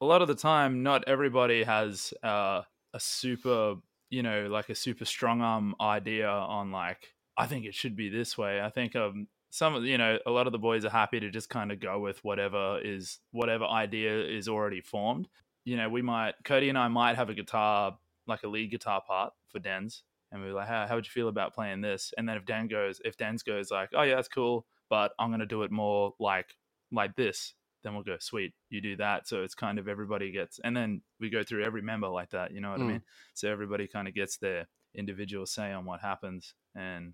a 0.00 0.04
lot 0.04 0.22
of 0.22 0.28
the 0.28 0.34
time, 0.34 0.82
not 0.82 1.08
everybody 1.08 1.64
has 1.64 2.12
uh, 2.22 2.62
a 2.94 3.00
super 3.00 3.76
you 4.10 4.22
know 4.22 4.46
like 4.48 4.68
a 4.70 4.74
super 4.74 5.04
strong 5.04 5.42
arm 5.42 5.74
idea 5.80 6.28
on 6.30 6.70
like 6.72 7.14
I 7.36 7.46
think 7.46 7.66
it 7.66 7.74
should 7.74 7.96
be 7.96 8.08
this 8.08 8.38
way. 8.38 8.60
I 8.60 8.70
think 8.70 8.96
um 8.96 9.28
some 9.50 9.74
of 9.74 9.84
you 9.84 9.98
know 9.98 10.18
a 10.26 10.30
lot 10.30 10.46
of 10.46 10.52
the 10.52 10.58
boys 10.58 10.84
are 10.84 10.90
happy 10.90 11.20
to 11.20 11.30
just 11.30 11.48
kind 11.48 11.72
of 11.72 11.80
go 11.80 11.98
with 12.00 12.22
whatever 12.24 12.80
is 12.82 13.18
whatever 13.32 13.64
idea 13.64 14.20
is 14.24 14.48
already 14.48 14.80
formed. 14.80 15.28
You 15.64 15.76
know 15.76 15.88
we 15.88 16.02
might 16.02 16.34
cody 16.44 16.68
and 16.70 16.78
i 16.78 16.88
might 16.88 17.16
have 17.16 17.28
a 17.28 17.34
guitar 17.34 17.98
like 18.26 18.42
a 18.42 18.48
lead 18.48 18.70
guitar 18.70 19.02
part 19.06 19.32
for 19.48 19.58
Denz 19.58 20.02
and 20.32 20.42
we're 20.42 20.52
like 20.52 20.68
how, 20.68 20.86
how 20.86 20.94
would 20.94 21.04
you 21.06 21.10
feel 21.10 21.28
about 21.28 21.54
playing 21.54 21.80
this? 21.82 22.12
And 22.16 22.26
then 22.28 22.36
if 22.36 22.44
dan 22.46 22.68
goes 22.68 23.00
if 23.04 23.16
dan's 23.16 23.42
goes 23.42 23.70
like 23.70 23.90
oh 23.94 24.02
yeah 24.02 24.14
that's 24.16 24.28
cool 24.28 24.66
but 24.88 25.12
i'm 25.18 25.28
going 25.28 25.40
to 25.40 25.46
do 25.46 25.62
it 25.64 25.70
more 25.70 26.14
like 26.18 26.56
like 26.90 27.16
this 27.16 27.54
then 27.84 27.94
we'll 27.94 28.02
go 28.02 28.16
sweet 28.18 28.54
you 28.70 28.80
do 28.80 28.96
that. 28.96 29.28
So 29.28 29.42
it's 29.42 29.54
kind 29.54 29.78
of 29.78 29.88
everybody 29.88 30.32
gets 30.32 30.58
and 30.64 30.74
then 30.76 31.02
we 31.20 31.28
go 31.30 31.44
through 31.44 31.64
every 31.64 31.82
member 31.82 32.08
like 32.08 32.30
that 32.30 32.52
you 32.52 32.60
know 32.60 32.70
what 32.70 32.80
i 32.80 32.84
Mm. 32.84 32.88
mean? 32.88 33.02
So 33.34 33.50
everybody 33.50 33.86
kind 33.86 34.08
of 34.08 34.14
gets 34.14 34.38
their 34.38 34.68
individual 34.94 35.44
say 35.46 35.72
on 35.72 35.84
what 35.84 36.00
happens 36.00 36.54
and 36.74 37.12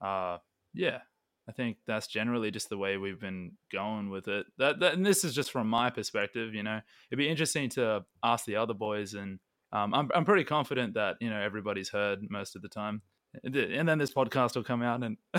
uh 0.00 0.38
yeah 0.74 0.98
I 1.48 1.52
think 1.52 1.78
that's 1.86 2.06
generally 2.06 2.50
just 2.50 2.68
the 2.68 2.76
way 2.76 2.98
we've 2.98 3.18
been 3.20 3.52
going 3.72 4.10
with 4.10 4.28
it. 4.28 4.46
That, 4.58 4.80
that 4.80 4.94
and 4.94 5.06
this 5.06 5.24
is 5.24 5.34
just 5.34 5.50
from 5.50 5.68
my 5.68 5.88
perspective. 5.90 6.54
You 6.54 6.62
know, 6.62 6.80
it'd 7.10 7.18
be 7.18 7.28
interesting 7.28 7.70
to 7.70 8.04
ask 8.22 8.44
the 8.44 8.56
other 8.56 8.74
boys, 8.74 9.14
and 9.14 9.38
um, 9.72 9.94
I'm 9.94 10.10
I'm 10.14 10.24
pretty 10.24 10.44
confident 10.44 10.94
that 10.94 11.16
you 11.20 11.30
know 11.30 11.40
everybody's 11.40 11.88
heard 11.88 12.20
most 12.30 12.54
of 12.56 12.62
the 12.62 12.68
time. 12.68 13.02
And 13.44 13.86
then 13.86 13.98
this 13.98 14.12
podcast 14.12 14.56
will 14.56 14.64
come 14.64 14.82
out, 14.82 15.02
and 15.02 15.16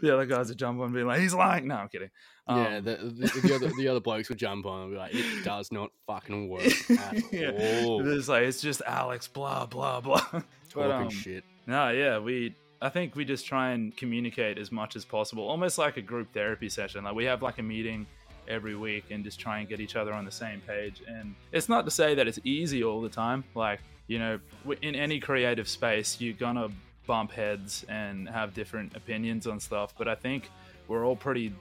the 0.00 0.10
other 0.12 0.24
guys 0.26 0.48
will 0.48 0.54
jump 0.56 0.78
on 0.80 0.86
and 0.86 0.94
be 0.94 1.02
like, 1.02 1.20
"He's 1.20 1.34
lying." 1.34 1.68
No, 1.68 1.76
I'm 1.76 1.88
kidding. 1.88 2.10
yeah, 2.48 2.76
Um, 2.78 2.84
the, 2.84 2.96
the, 2.96 3.40
the 3.48 3.54
other 3.54 3.68
the 3.76 3.88
other 3.88 4.00
blokes 4.00 4.28
will 4.30 4.36
jump 4.36 4.64
on 4.66 4.82
and 4.84 4.90
be 4.92 4.96
like, 4.96 5.14
"It 5.14 5.44
does 5.44 5.70
not 5.70 5.90
fucking 6.06 6.48
work 6.48 6.64
at 6.90 7.32
Yeah. 7.32 7.82
all." 7.84 8.06
It's 8.08 8.28
like 8.28 8.44
it's 8.44 8.62
just 8.62 8.80
Alex, 8.86 9.28
blah 9.28 9.66
blah 9.66 10.00
blah. 10.00 10.24
But, 10.32 10.44
Talking 10.70 11.06
um, 11.06 11.10
shit. 11.10 11.44
No, 11.66 11.90
yeah, 11.90 12.18
we. 12.18 12.54
I 12.82 12.88
think 12.88 13.16
we 13.16 13.24
just 13.24 13.46
try 13.46 13.70
and 13.70 13.96
communicate 13.96 14.58
as 14.58 14.70
much 14.70 14.96
as 14.96 15.04
possible, 15.04 15.48
almost 15.48 15.78
like 15.78 15.96
a 15.96 16.02
group 16.02 16.32
therapy 16.32 16.68
session. 16.68 17.04
Like 17.04 17.14
we 17.14 17.24
have 17.24 17.42
like 17.42 17.58
a 17.58 17.62
meeting 17.62 18.06
every 18.46 18.76
week 18.76 19.04
and 19.10 19.24
just 19.24 19.40
try 19.40 19.60
and 19.60 19.68
get 19.68 19.80
each 19.80 19.96
other 19.96 20.12
on 20.12 20.24
the 20.24 20.30
same 20.30 20.60
page. 20.60 21.02
And 21.06 21.34
it's 21.52 21.68
not 21.68 21.84
to 21.86 21.90
say 21.90 22.14
that 22.14 22.28
it's 22.28 22.40
easy 22.44 22.84
all 22.84 23.00
the 23.00 23.08
time. 23.08 23.44
Like 23.54 23.80
you 24.06 24.18
know, 24.18 24.38
in 24.82 24.94
any 24.94 25.18
creative 25.18 25.68
space, 25.68 26.20
you're 26.20 26.34
gonna 26.34 26.68
bump 27.06 27.32
heads 27.32 27.84
and 27.88 28.28
have 28.28 28.54
different 28.54 28.96
opinions 28.96 29.46
on 29.46 29.60
stuff. 29.60 29.94
But 29.96 30.08
I 30.08 30.14
think 30.14 30.50
we're 30.88 31.06
all 31.06 31.16
pretty. 31.16 31.52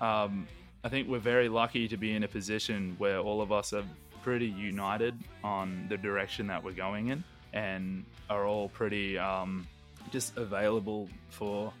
Um, 0.00 0.46
I 0.84 0.88
think 0.88 1.08
we're 1.08 1.18
very 1.18 1.48
lucky 1.48 1.88
to 1.88 1.96
be 1.96 2.14
in 2.14 2.22
a 2.22 2.28
position 2.28 2.94
where 2.98 3.18
all 3.18 3.40
of 3.40 3.50
us 3.50 3.72
are 3.72 3.82
pretty 4.22 4.46
united 4.46 5.14
on 5.42 5.86
the 5.88 5.96
direction 5.96 6.46
that 6.48 6.62
we're 6.62 6.72
going 6.72 7.08
in, 7.08 7.24
and 7.52 8.04
are 8.28 8.46
all 8.46 8.68
pretty 8.68 9.18
um, 9.18 9.66
just 10.10 10.36
available 10.36 11.08
for 11.30 11.72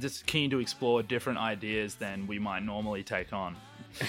just 0.00 0.26
keen 0.26 0.50
to 0.50 0.58
explore 0.60 1.02
different 1.02 1.38
ideas 1.38 1.94
than 1.94 2.26
we 2.26 2.38
might 2.38 2.62
normally 2.62 3.02
take 3.02 3.32
on. 3.32 3.56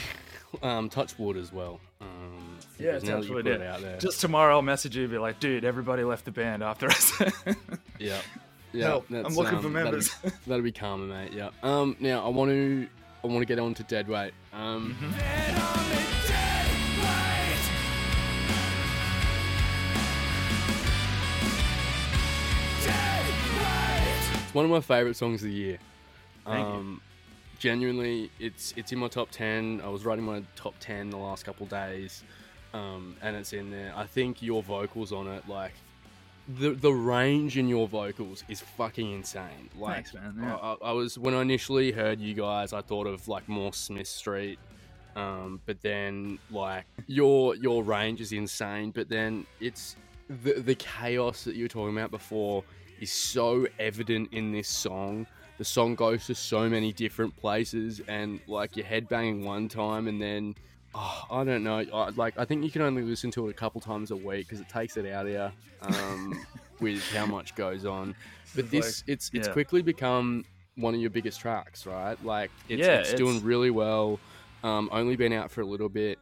Um, 0.63 0.89
touch 0.89 1.19
wood 1.19 1.35
as 1.35 1.51
well. 1.51 1.79
Um, 1.99 2.57
Yeah, 2.79 2.93
because 2.93 3.03
now 3.03 3.15
that 3.17 3.21
touch 3.23 3.29
wood, 3.29 3.45
yeah. 3.47 3.97
Just 3.99 4.21
tomorrow, 4.21 4.55
I'll 4.55 4.61
message 4.61 4.95
you, 4.95 5.03
and 5.03 5.11
be 5.11 5.17
like, 5.17 5.41
"Dude, 5.41 5.65
everybody 5.65 6.03
left 6.05 6.23
the 6.23 6.31
band 6.31 6.63
after 6.63 6.87
us." 6.87 7.11
yeah, 7.99 8.17
yeah. 8.71 8.85
Help, 8.85 9.09
I'm 9.09 9.23
looking 9.23 9.27
um, 9.27 9.33
for 9.35 9.45
that'll 9.45 9.61
be- 9.61 9.69
members. 9.69 10.15
That'll 10.47 10.63
be 10.63 10.71
karma, 10.71 11.05
mate. 11.05 11.33
Yeah. 11.33 11.49
Um. 11.63 11.97
Now 11.99 12.25
I 12.25 12.29
want 12.29 12.49
to. 12.51 12.87
I 13.25 13.27
want 13.27 13.39
to 13.41 13.45
get 13.45 13.59
on 13.59 13.73
to 13.73 13.83
dead 13.83 14.07
weight. 14.07 14.31
Um. 14.53 14.95
Mm-hmm. 14.99 16.21
It's 16.21 16.31
one 24.57 24.65
of 24.65 24.71
my 24.71 24.81
favorite 24.81 25.15
songs 25.15 25.43
of 25.43 25.49
the 25.49 25.53
year. 25.55 25.77
Thank 26.43 26.67
you. 26.67 26.73
um, 26.73 27.01
Genuinely, 27.59 28.31
it's 28.39 28.73
it's 28.75 28.91
in 28.91 28.99
my 28.99 29.07
top 29.07 29.29
ten. 29.31 29.81
I 29.83 29.89
was 29.89 30.03
writing 30.05 30.23
my 30.25 30.43
top 30.55 30.73
ten 30.79 31.09
the 31.09 31.17
last 31.17 31.43
couple 31.45 31.65
days, 31.67 32.23
um, 32.73 33.15
and 33.21 33.35
it's 33.35 33.53
in 33.53 33.69
there. 33.71 33.93
I 33.95 34.05
think 34.05 34.41
your 34.41 34.61
vocals 34.63 35.11
on 35.11 35.27
it, 35.27 35.47
like 35.47 35.73
the 36.59 36.71
the 36.71 36.91
range 36.91 37.57
in 37.57 37.67
your 37.67 37.87
vocals, 37.87 38.43
is 38.47 38.61
fucking 38.61 39.11
insane. 39.11 39.69
Like, 39.75 39.93
Thanks, 39.95 40.13
man. 40.13 40.35
Yeah. 40.39 40.55
I, 40.55 40.73
I, 40.73 40.75
I 40.89 40.91
was 40.91 41.17
when 41.17 41.33
I 41.33 41.41
initially 41.41 41.91
heard 41.91 42.19
you 42.19 42.33
guys, 42.33 42.73
I 42.73 42.81
thought 42.81 43.07
of 43.07 43.27
like 43.27 43.47
more 43.47 43.73
Smith 43.73 44.07
Street, 44.07 44.59
um, 45.15 45.59
but 45.65 45.81
then 45.81 46.37
like 46.51 46.85
your 47.07 47.55
your 47.55 47.83
range 47.83 48.21
is 48.21 48.31
insane. 48.33 48.91
But 48.91 49.09
then 49.09 49.47
it's 49.59 49.95
the 50.43 50.53
the 50.61 50.75
chaos 50.75 51.43
that 51.43 51.55
you 51.55 51.63
were 51.65 51.69
talking 51.69 51.97
about 51.97 52.11
before 52.11 52.63
is 52.99 53.11
so 53.11 53.67
evident 53.79 54.33
in 54.33 54.51
this 54.51 54.67
song. 54.67 55.27
The 55.57 55.65
song 55.65 55.95
goes 55.95 56.27
to 56.27 56.35
so 56.35 56.69
many 56.69 56.93
different 56.93 57.35
places, 57.37 58.01
and 58.07 58.39
like 58.47 58.77
you're 58.77 58.85
headbanging 58.85 59.43
one 59.43 59.67
time, 59.67 60.07
and 60.07 60.21
then 60.21 60.55
oh, 60.93 61.23
I 61.31 61.43
don't 61.43 61.63
know. 61.63 61.83
I, 61.93 62.09
like 62.09 62.37
I 62.37 62.45
think 62.45 62.63
you 62.63 62.71
can 62.71 62.81
only 62.81 63.01
listen 63.01 63.31
to 63.31 63.47
it 63.47 63.51
a 63.51 63.53
couple 63.53 63.81
times 63.81 64.11
a 64.11 64.15
week 64.15 64.47
because 64.47 64.59
it 64.59 64.69
takes 64.69 64.97
it 64.97 65.11
out 65.11 65.25
of 65.25 65.31
you 65.31 65.51
um, 65.81 66.45
with 66.79 67.01
how 67.11 67.25
much 67.25 67.55
goes 67.55 67.85
on. 67.85 68.15
But 68.55 68.69
this, 68.69 69.01
like- 69.01 69.09
it's 69.09 69.31
it's 69.33 69.47
yeah. 69.47 69.53
quickly 69.53 69.81
become 69.81 70.45
one 70.75 70.93
of 70.93 71.01
your 71.01 71.09
biggest 71.09 71.39
tracks, 71.39 71.85
right? 71.85 72.23
Like 72.23 72.51
it's, 72.69 72.79
Yeah, 72.79 72.99
it's 72.99 73.13
doing 73.13 73.43
really 73.43 73.71
well. 73.71 74.19
Um, 74.63 74.89
only 74.91 75.15
been 75.15 75.33
out 75.33 75.51
for 75.51 75.61
a 75.61 75.65
little 75.65 75.89
bit. 75.89 76.19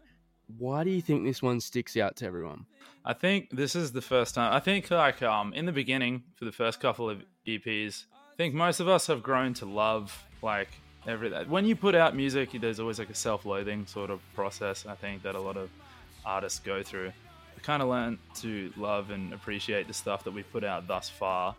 Why 0.57 0.83
do 0.83 0.89
you 0.89 1.01
think 1.01 1.25
this 1.25 1.41
one 1.41 1.59
sticks 1.59 1.97
out 1.97 2.15
to 2.17 2.25
everyone? 2.25 2.65
I 3.03 3.13
think 3.13 3.49
this 3.51 3.75
is 3.75 3.91
the 3.91 4.01
first 4.01 4.35
time. 4.35 4.53
I 4.53 4.59
think 4.59 4.89
like 4.91 5.21
um 5.21 5.53
in 5.53 5.65
the 5.65 5.71
beginning 5.71 6.23
for 6.35 6.45
the 6.45 6.51
first 6.51 6.79
couple 6.79 7.09
of 7.09 7.23
EPs, 7.47 8.05
I 8.33 8.35
think 8.35 8.53
most 8.53 8.79
of 8.79 8.87
us 8.87 9.07
have 9.07 9.23
grown 9.23 9.53
to 9.55 9.65
love 9.65 10.25
like 10.41 10.69
every 11.07 11.31
when 11.45 11.65
you 11.65 11.75
put 11.75 11.95
out 11.95 12.15
music, 12.15 12.49
there's 12.59 12.79
always 12.79 12.99
like 12.99 13.09
a 13.09 13.15
self-loathing 13.15 13.85
sort 13.85 14.09
of 14.09 14.21
process. 14.33 14.85
I 14.85 14.95
think 14.95 15.23
that 15.23 15.35
a 15.35 15.41
lot 15.41 15.57
of 15.57 15.69
artists 16.25 16.59
go 16.59 16.83
through. 16.83 17.11
I 17.55 17.59
kind 17.61 17.81
of 17.81 17.89
learn 17.89 18.17
to 18.35 18.71
love 18.77 19.11
and 19.11 19.33
appreciate 19.33 19.87
the 19.87 19.93
stuff 19.93 20.23
that 20.23 20.31
we've 20.31 20.51
put 20.51 20.63
out 20.63 20.87
thus 20.87 21.09
far, 21.09 21.55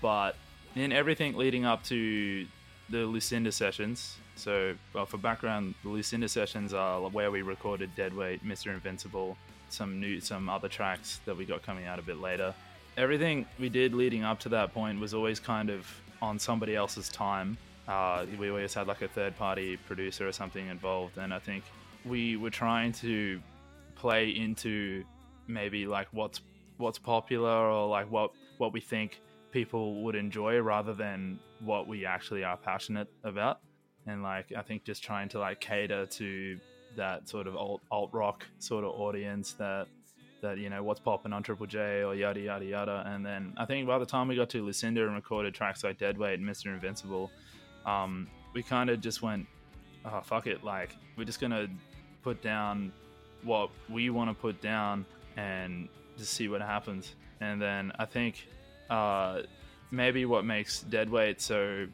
but 0.00 0.36
in 0.74 0.92
everything 0.92 1.36
leading 1.36 1.64
up 1.64 1.82
to 1.84 2.46
the 2.90 3.06
Lucinda 3.06 3.52
sessions. 3.52 4.16
So, 4.36 4.74
well, 4.92 5.06
for 5.06 5.18
background, 5.18 5.74
the 5.82 5.90
Lucinda 5.90 6.28
sessions 6.28 6.74
are 6.74 7.00
where 7.00 7.30
we 7.30 7.42
recorded 7.42 7.94
Deadweight, 7.94 8.44
Mr. 8.44 8.72
Invincible, 8.72 9.36
some 9.68 10.00
new, 10.00 10.20
some 10.20 10.48
other 10.48 10.68
tracks 10.68 11.20
that 11.24 11.36
we 11.36 11.44
got 11.44 11.62
coming 11.62 11.86
out 11.86 11.98
a 11.98 12.02
bit 12.02 12.20
later. 12.20 12.54
Everything 12.96 13.46
we 13.58 13.68
did 13.68 13.94
leading 13.94 14.24
up 14.24 14.40
to 14.40 14.48
that 14.50 14.74
point 14.74 15.00
was 15.00 15.14
always 15.14 15.38
kind 15.38 15.70
of 15.70 15.86
on 16.20 16.38
somebody 16.38 16.74
else's 16.74 17.08
time. 17.08 17.56
Uh, 17.86 18.26
we 18.38 18.50
always 18.50 18.74
had 18.74 18.86
like 18.86 19.02
a 19.02 19.08
third 19.08 19.36
party 19.36 19.76
producer 19.76 20.26
or 20.26 20.32
something 20.32 20.66
involved, 20.68 21.18
and 21.18 21.32
I 21.32 21.38
think 21.38 21.64
we 22.04 22.36
were 22.36 22.50
trying 22.50 22.92
to 22.94 23.40
play 23.94 24.30
into 24.30 25.04
maybe 25.46 25.86
like 25.86 26.08
what's 26.12 26.40
what's 26.76 26.98
popular 26.98 27.50
or 27.50 27.88
like 27.88 28.10
what 28.10 28.30
what 28.58 28.72
we 28.72 28.80
think 28.80 29.20
people 29.50 30.02
would 30.02 30.14
enjoy 30.14 30.58
rather 30.58 30.94
than 30.94 31.38
what 31.60 31.86
we 31.86 32.06
actually 32.06 32.44
are 32.44 32.56
passionate 32.56 33.08
about. 33.24 33.60
And 34.06 34.22
like 34.22 34.52
i 34.56 34.62
think 34.62 34.84
just 34.84 35.02
trying 35.02 35.28
to 35.30 35.38
like 35.38 35.60
cater 35.60 36.06
to 36.06 36.58
that 36.96 37.28
sort 37.28 37.46
of 37.46 37.54
alt, 37.54 37.82
alt 37.90 38.10
rock 38.12 38.46
sort 38.58 38.84
of 38.84 38.90
audience 38.90 39.52
that 39.54 39.86
that 40.40 40.58
you 40.58 40.70
know 40.70 40.82
what's 40.82 41.00
popping 41.00 41.32
on 41.32 41.42
triple 41.42 41.66
j 41.66 42.02
or 42.02 42.14
yada 42.14 42.40
yada 42.40 42.64
yada. 42.64 43.04
And 43.06 43.24
then 43.24 43.52
i 43.58 43.66
think 43.66 43.86
by 43.86 43.98
the 43.98 44.06
time 44.06 44.28
we 44.28 44.36
got 44.36 44.48
to 44.50 44.64
Lucinda 44.64 45.04
and 45.06 45.14
recorded 45.14 45.54
tracks 45.54 45.84
like 45.84 45.98
deadweight 45.98 46.38
and 46.38 46.48
mr 46.48 46.66
invincible 46.66 47.30
um, 47.86 48.28
we 48.54 48.62
kind 48.62 48.90
of 48.90 49.00
just 49.00 49.22
went 49.22 49.46
oh 50.04 50.20
fuck 50.22 50.46
it 50.46 50.64
like 50.64 50.96
we're 51.16 51.24
just 51.24 51.40
gonna 51.40 51.68
put 52.22 52.42
down 52.42 52.92
what 53.42 53.70
we 53.88 54.10
want 54.10 54.30
to 54.30 54.34
put 54.34 54.60
down 54.60 55.04
and 55.36 55.88
just 56.18 56.34
see 56.34 56.48
what 56.48 56.60
happens. 56.60 57.14
And 57.40 57.60
then 57.60 57.92
i 57.98 58.04
think 58.04 58.46
uh, 58.90 59.42
maybe 59.90 60.24
what 60.26 60.44
makes 60.44 60.80
Deadweight 60.82 61.40
so 61.40 61.86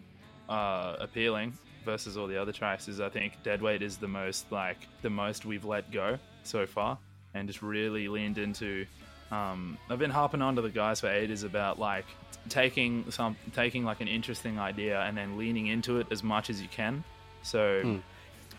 uh, 0.48 0.96
appealing 0.98 1.56
versus 1.84 2.16
all 2.16 2.26
the 2.26 2.40
other 2.40 2.52
tracks 2.52 2.88
is 2.88 3.00
I 3.00 3.08
think 3.08 3.42
Deadweight 3.42 3.82
is 3.82 3.96
the 3.96 4.08
most 4.08 4.50
like 4.50 4.88
the 5.02 5.10
most 5.10 5.44
we've 5.44 5.64
let 5.64 5.90
go 5.92 6.18
so 6.42 6.66
far 6.66 6.98
and 7.34 7.46
just 7.48 7.62
really 7.62 8.08
leaned 8.08 8.38
into. 8.38 8.86
Um, 9.30 9.76
I've 9.90 9.98
been 9.98 10.10
harping 10.10 10.42
on 10.42 10.56
to 10.56 10.62
the 10.62 10.70
guys 10.70 11.00
for 11.00 11.08
ages 11.08 11.42
about 11.42 11.78
like 11.78 12.06
taking 12.48 13.10
some 13.10 13.36
taking 13.54 13.84
like 13.84 14.00
an 14.00 14.08
interesting 14.08 14.58
idea 14.58 15.00
and 15.00 15.16
then 15.16 15.36
leaning 15.36 15.66
into 15.66 15.98
it 15.98 16.06
as 16.10 16.22
much 16.22 16.50
as 16.50 16.60
you 16.60 16.68
can. 16.68 17.04
So 17.42 17.82
mm. 17.84 18.02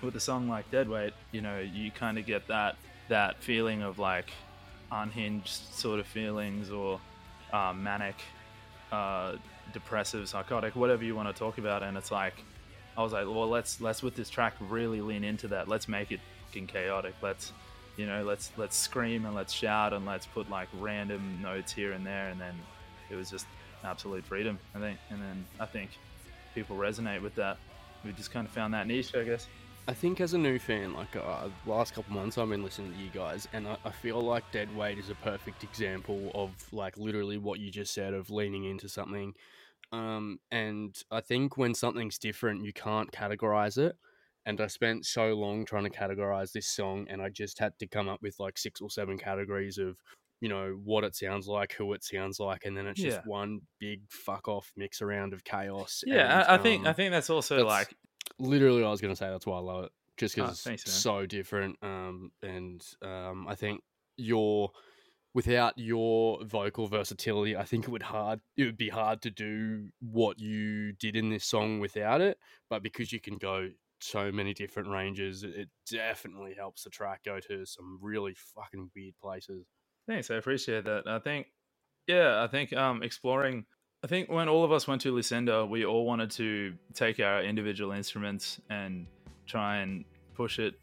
with 0.02 0.16
a 0.16 0.20
song 0.20 0.48
like 0.48 0.70
Deadweight, 0.72 1.14
you 1.32 1.42
know, 1.42 1.60
you 1.60 1.92
kind 1.92 2.18
of 2.18 2.26
get 2.26 2.48
that 2.48 2.78
that 3.10 3.42
feeling 3.42 3.82
of 3.82 4.00
like 4.00 4.32
unhinged 4.92 5.74
sort 5.74 6.00
of 6.00 6.08
feelings 6.08 6.70
or 6.70 7.00
uh, 7.54 7.74
manic, 7.76 8.16
uh, 8.92 9.36
depressive, 9.74 10.28
psychotic, 10.28 10.76
whatever 10.76 11.04
you 11.04 11.16
want 11.16 11.34
to 11.34 11.38
talk 11.38 11.58
about. 11.58 11.84
And 11.84 11.98
it's 11.98 12.12
like, 12.12 12.34
I 12.98 13.04
was 13.04 13.14
like, 13.14 13.26
well, 13.26 13.48
let's 13.48 13.80
let's 13.80 14.02
with 14.02 14.16
this 14.16 14.30
track 14.30 14.56
really 14.60 15.02
lean 15.02 15.24
into 15.24 15.48
that. 15.50 15.68
Let's 15.68 15.88
make 15.88 16.12
it 16.12 16.20
fucking 16.46 16.68
chaotic. 16.68 17.14
Let's 17.22 17.52
you 17.96 18.06
know, 18.06 18.24
let's 18.24 18.52
let's 18.58 18.76
scream 18.76 19.26
and 19.26 19.36
let's 19.36 19.54
shout 19.54 19.94
and 19.94 20.06
let's 20.06 20.26
put 20.26 20.50
like 20.50 20.68
random 20.80 21.40
notes 21.42 21.72
here 21.72 21.92
and 21.94 22.06
there. 22.06 22.30
And 22.30 22.40
then 22.40 22.56
it 23.10 23.16
was 23.16 23.30
just 23.30 23.46
absolute 23.84 24.26
freedom. 24.26 24.60
I 24.76 24.80
think, 24.80 25.00
and 25.10 25.22
then 25.22 25.46
I 25.60 25.66
think 25.66 25.92
people 26.56 26.78
resonate 26.78 27.22
with 27.22 27.36
that. 27.36 27.58
We 28.06 28.12
just 28.14 28.32
kind 28.32 28.48
of 28.48 28.54
found 28.54 28.74
that 28.74 28.88
niche, 28.88 29.16
I 29.16 29.24
guess. 29.24 29.48
I 29.90 29.94
think 29.94 30.20
as 30.20 30.34
a 30.34 30.38
new 30.38 30.60
fan, 30.60 30.94
like 30.94 31.16
uh, 31.16 31.48
last 31.66 31.94
couple 31.94 32.14
months, 32.14 32.38
I've 32.38 32.50
been 32.50 32.64
listening 32.64 32.92
to 32.92 33.00
you 33.00 33.10
guys, 33.10 33.48
and 33.54 33.66
I, 33.68 33.78
I, 33.86 33.92
feel 33.92 34.20
like 34.20 34.44
Dead 34.52 34.76
Weight 34.76 34.98
is 34.98 35.10
a 35.10 35.16
perfect 35.16 35.64
example 35.64 36.30
of 36.36 36.52
like 36.74 36.98
literally 36.98 37.38
what 37.38 37.60
you 37.60 37.72
just 37.72 37.94
said 37.94 38.14
of 38.14 38.30
leaning 38.30 38.66
into 38.66 38.90
something. 38.90 39.34
Um, 39.94 40.40
and 40.52 40.94
I 41.10 41.22
think 41.22 41.56
when 41.56 41.74
something's 41.74 42.18
different, 42.18 42.66
you 42.66 42.74
can't 42.74 43.10
categorize 43.14 43.78
it. 43.78 43.96
And 44.46 44.60
I 44.60 44.68
spent 44.68 45.06
so 45.06 45.34
long 45.34 45.64
trying 45.64 45.86
to 45.86 45.90
categorize 45.90 46.52
this 46.52 46.68
song, 46.68 47.08
and 47.10 47.22
I 47.22 47.30
just 47.30 47.58
had 47.60 47.72
to 47.80 47.88
come 47.88 48.10
up 48.10 48.22
with 48.22 48.40
like 48.40 48.58
six 48.58 48.82
or 48.82 48.90
seven 48.90 49.18
categories 49.18 49.78
of 49.78 49.96
you 50.42 50.50
know 50.50 50.78
what 50.84 51.06
it 51.06 51.16
sounds 51.16 51.48
like, 51.48 51.74
who 51.74 51.94
it 51.94 52.04
sounds 52.04 52.42
like, 52.42 52.66
and 52.66 52.78
then 52.78 52.88
it's 52.88 53.02
just 53.02 53.20
yeah. 53.26 53.32
one 53.32 53.62
big 53.80 54.02
fuck 54.10 54.50
off 54.50 54.72
mix 54.76 55.02
around 55.02 55.34
of 55.34 55.46
chaos. 55.46 56.04
Yeah, 56.06 56.42
and, 56.42 56.50
I, 56.50 56.56
I 56.56 56.58
think 56.58 56.82
um, 56.82 56.88
I 56.88 56.94
think 56.94 57.12
that's 57.12 57.30
also 57.30 57.58
that's, 57.58 57.68
like 57.68 57.96
literally 58.40 58.84
I 58.84 58.90
was 58.90 59.02
going 59.02 59.14
to 59.14 59.16
say 59.16 59.30
that's 59.30 59.46
why 59.46 59.58
I 59.58 59.62
love 59.62 59.86
it, 59.86 59.92
just 60.18 60.36
because 60.36 60.66
oh, 60.68 60.72
it's 60.72 60.92
so 60.92 61.26
different. 61.26 61.78
Um, 61.82 62.32
and 62.42 62.84
um, 63.02 63.48
I 63.48 63.56
think 63.56 63.82
your 64.18 64.72
without 65.34 65.78
your 65.78 66.44
vocal 66.46 66.88
versatility, 66.88 67.56
I 67.56 67.64
think 67.64 67.86
it 67.86 67.92
would 67.92 68.02
hard 68.02 68.40
it 68.56 68.66
would 68.66 68.78
be 68.78 68.90
hard 68.90 69.22
to 69.22 69.30
do 69.30 69.90
what 70.00 70.40
you 70.40 70.94
did 70.94 71.16
in 71.16 71.30
this 71.30 71.46
song 71.46 71.80
without 71.80 72.22
it. 72.22 72.38
But 72.70 72.84
because 72.84 73.14
you 73.14 73.20
can 73.20 73.38
go 73.38 73.70
so 74.00 74.32
many 74.32 74.54
different 74.54 74.90
ranges, 74.90 75.44
it 75.44 75.70
definitely 75.90 76.54
helps 76.54 76.84
the 76.84 76.90
track 76.90 77.24
go 77.24 77.40
to 77.40 77.66
some 77.66 78.00
really 78.02 78.36
fucking 78.56 78.90
weird 78.96 79.16
places. 79.22 79.66
Thanks, 80.08 80.32
I 80.32 80.36
appreciate 80.36 80.86
that. 80.86 81.04
I 81.08 81.20
think, 81.20 81.48
yeah, 82.08 82.44
I 82.44 82.48
think 82.48 82.74
um, 82.74 83.04
exploring 83.04 83.66
I 84.04 84.08
think 84.08 84.30
when 84.30 84.48
all 84.48 84.64
of 84.64 84.72
us 84.72 84.88
went 84.88 85.02
to 85.02 85.12
Lucinda, 85.12 85.66
we 85.66 85.84
all 85.84 86.06
wanted 86.06 86.30
to 86.32 86.76
take 86.94 87.20
our 87.20 87.42
individual 87.42 87.92
instruments 87.94 88.62
and 88.70 89.08
try 89.48 89.78
and 89.78 90.06
push 90.36 90.60
it 90.60 90.76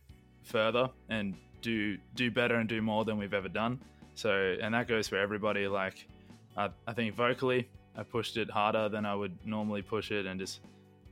further 0.42 0.90
and 1.09 1.37
do 1.62 1.97
do 2.16 2.30
better 2.33 2.56
and 2.56 2.68
do 2.68 2.83
more 2.83 3.04
than 3.04 3.16
we've 3.16 3.33
ever 3.33 3.49
done. 3.49 3.80
So, 4.16 4.56
and 4.61 4.75
that 4.75 4.88
goes 4.88 5.06
for 5.06 5.16
everybody. 5.16 5.68
Like, 5.68 6.09
I, 6.56 6.71
I 6.88 6.92
think 6.92 7.14
vocally, 7.14 7.68
I 7.97 8.02
pushed 8.02 8.37
it 8.37 8.50
harder 8.50 8.88
than 8.88 9.06
I 9.06 9.14
would 9.14 9.37
normally 9.47 9.83
push 9.83 10.11
it, 10.11 10.26
and 10.26 10.40
just 10.40 10.61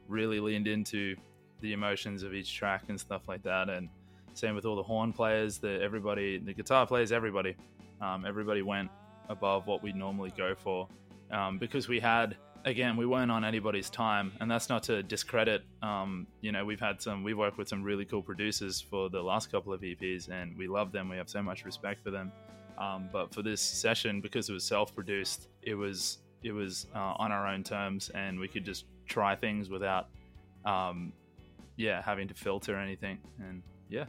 really 0.09 0.41
leaned 0.41 0.67
into 0.67 1.15
the 1.61 1.73
emotions 1.73 2.25
of 2.25 2.35
each 2.35 2.53
track 2.53 2.83
and 2.89 2.99
stuff 2.99 3.29
like 3.29 3.45
that. 3.45 3.69
And 3.69 3.89
same 4.35 4.57
with 4.57 4.65
all 4.65 4.75
the 4.75 4.83
horn 4.83 5.13
players, 5.13 5.59
the 5.59 5.81
everybody, 5.81 6.39
the 6.39 6.53
guitar 6.53 6.85
players, 6.85 7.13
everybody, 7.13 7.55
um, 8.01 8.25
everybody 8.27 8.63
went 8.63 8.91
above 9.29 9.69
what 9.69 9.85
we 9.85 9.93
normally 9.93 10.33
go 10.37 10.57
for 10.57 10.89
um, 11.33 11.59
because 11.59 11.89
we 11.89 11.99
had 11.99 12.37
again 12.65 12.97
we 12.97 13.07
weren't 13.07 13.31
on 13.31 13.45
anybody's 13.45 13.91
time. 13.91 14.33
And 14.41 14.51
that's 14.51 14.69
not 14.69 14.83
to 14.85 15.03
discredit 15.03 15.62
um, 15.83 16.27
you 16.41 16.53
know 16.53 16.65
we've 16.65 16.81
had 16.81 17.01
some 17.01 17.25
we've 17.25 17.39
worked 17.39 17.59
with 17.59 17.69
some 17.69 17.83
really 17.83 18.05
cool 18.05 18.23
producers 18.23 18.81
for 18.81 19.09
the 19.09 19.23
last 19.23 19.51
couple 19.51 19.73
of 19.73 19.81
eps 19.81 20.29
and 20.29 20.57
we 20.57 20.69
love 20.69 20.93
them. 20.93 21.09
We 21.09 21.17
have 21.17 21.29
so 21.29 21.43
much 21.43 21.65
respect 21.65 22.03
for 22.03 22.11
them. 22.11 22.33
Um, 22.79 23.09
but 23.12 23.35
for 23.35 23.43
this 23.43 23.61
session 23.61 24.21
because 24.21 24.49
it 24.49 24.53
was 24.53 24.65
self-produced 24.65 25.49
it 25.62 25.75
was 25.75 26.19
it 26.43 26.53
was 26.53 26.87
uh, 26.95 27.15
on 27.19 27.31
our 27.31 27.47
own 27.47 27.62
terms 27.62 28.11
and 28.15 28.39
we 28.39 28.49
could 28.49 28.65
just 28.65 28.87
try 29.07 29.37
things 29.37 29.69
without 29.69 30.09
um, 30.65 31.12
yeah 31.77 32.03
having 32.03 32.29
to 32.29 32.35
filter 32.35 32.77
anything. 32.77 33.19
And 33.41 33.62
yeah 33.89 34.05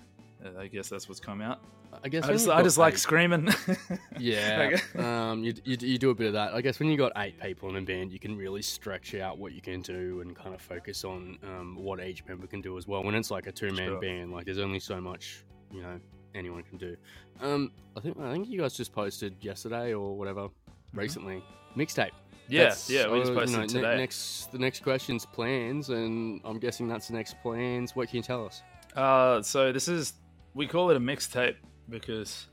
i 0.57 0.67
guess 0.67 0.89
that's 0.89 1.07
what's 1.07 1.19
come 1.19 1.41
out 1.41 1.59
I 2.01 2.09
guess 2.09 2.23
I 2.23 2.31
just, 2.31 2.49
I 2.49 2.61
just 2.63 2.77
like 2.77 2.97
screaming. 2.97 3.53
yeah, 4.19 4.77
um, 4.97 5.43
you, 5.43 5.53
you, 5.63 5.77
you 5.79 5.97
do 5.97 6.09
a 6.09 6.15
bit 6.15 6.27
of 6.27 6.33
that. 6.33 6.53
I 6.53 6.61
guess 6.61 6.79
when 6.79 6.89
you 6.89 6.97
got 6.97 7.11
eight 7.17 7.39
people 7.39 7.69
in 7.69 7.75
a 7.75 7.81
band, 7.81 8.11
you 8.11 8.19
can 8.19 8.35
really 8.35 8.61
stretch 8.61 9.13
out 9.15 9.37
what 9.37 9.53
you 9.53 9.61
can 9.61 9.81
do 9.81 10.21
and 10.21 10.35
kind 10.35 10.55
of 10.55 10.61
focus 10.61 11.03
on 11.03 11.37
um, 11.43 11.75
what 11.75 11.99
each 12.01 12.25
member 12.25 12.47
can 12.47 12.61
do 12.61 12.77
as 12.77 12.87
well. 12.87 13.03
When 13.03 13.15
it's 13.15 13.29
like 13.29 13.47
a 13.47 13.51
two 13.51 13.71
man 13.73 13.89
sure. 13.89 13.99
band, 13.99 14.31
like 14.31 14.45
there's 14.45 14.59
only 14.59 14.79
so 14.79 14.99
much 14.99 15.43
you 15.71 15.81
know 15.81 15.99
anyone 16.35 16.63
can 16.63 16.77
do. 16.77 16.95
Um, 17.41 17.71
I 17.95 17.99
think 17.99 18.19
I 18.19 18.31
think 18.31 18.49
you 18.49 18.59
guys 18.59 18.73
just 18.73 18.93
posted 18.93 19.35
yesterday 19.41 19.93
or 19.93 20.17
whatever 20.17 20.47
mm-hmm. 20.47 20.99
recently 20.99 21.43
mixtape. 21.77 22.11
Yeah, 22.49 22.65
that's, 22.65 22.89
yeah, 22.89 23.09
we 23.09 23.19
just 23.19 23.33
posted 23.33 23.51
you 23.51 23.57
know, 23.57 23.67
today. 23.67 23.95
Ne- 23.95 23.97
next, 24.01 24.51
the 24.51 24.59
next 24.59 24.83
question's 24.83 25.25
plans, 25.25 25.89
and 25.89 26.41
I'm 26.43 26.59
guessing 26.59 26.89
that's 26.89 27.07
the 27.07 27.13
next 27.13 27.41
plans. 27.41 27.95
What 27.95 28.09
can 28.09 28.17
you 28.17 28.23
tell 28.23 28.45
us? 28.45 28.61
Uh, 28.95 29.41
so 29.41 29.71
this 29.71 29.87
is 29.87 30.13
we 30.53 30.67
call 30.67 30.89
it 30.89 30.97
a 30.97 30.99
mixtape 30.99 31.55
because 31.89 32.47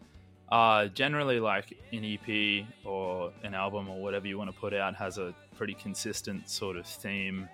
uh, 0.51 0.87
generally, 0.87 1.39
like 1.39 1.79
an 1.93 2.05
EP 2.05 2.67
or 2.85 3.33
an 3.45 3.55
album 3.55 3.89
or 3.89 4.03
whatever 4.03 4.27
you 4.27 4.37
want 4.37 4.53
to 4.53 4.61
put 4.61 4.75
out 4.75 4.97
has 4.97 5.19
a 5.19 5.33
pretty 5.57 5.75
consistent 5.75 6.49
sort 6.49 6.77
of 6.77 6.87
theme, 6.87 7.49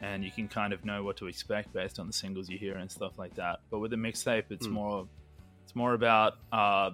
and 0.00 0.24
you 0.24 0.32
can 0.32 0.48
kind 0.48 0.72
of 0.72 0.84
know 0.84 1.04
what 1.04 1.16
to 1.18 1.26
expect 1.26 1.72
based 1.72 2.00
on 2.00 2.06
the 2.06 2.12
singles 2.12 2.48
you 2.48 2.58
hear 2.58 2.76
and 2.76 2.90
stuff 2.90 3.18
like 3.18 3.34
that. 3.36 3.60
But 3.70 3.78
with 3.78 3.92
a 3.92 3.96
mixtape, 3.96 4.44
it's 4.50 4.66
mm. 4.66 4.72
more 4.72 5.06
it's 5.62 5.76
more 5.76 5.94
about 5.94 6.38
uh, 6.50 6.90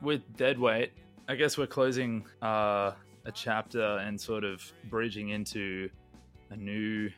with 0.00 0.22
Deadweight. 0.36 0.92
I 1.26 1.34
guess 1.34 1.58
we're 1.58 1.66
closing 1.66 2.24
uh, 2.42 2.92
a 3.24 3.32
chapter 3.32 3.98
and 3.98 4.20
sort 4.20 4.44
of 4.44 4.62
bridging 4.88 5.30
into 5.30 5.88
a 6.50 6.56
new 6.56 7.10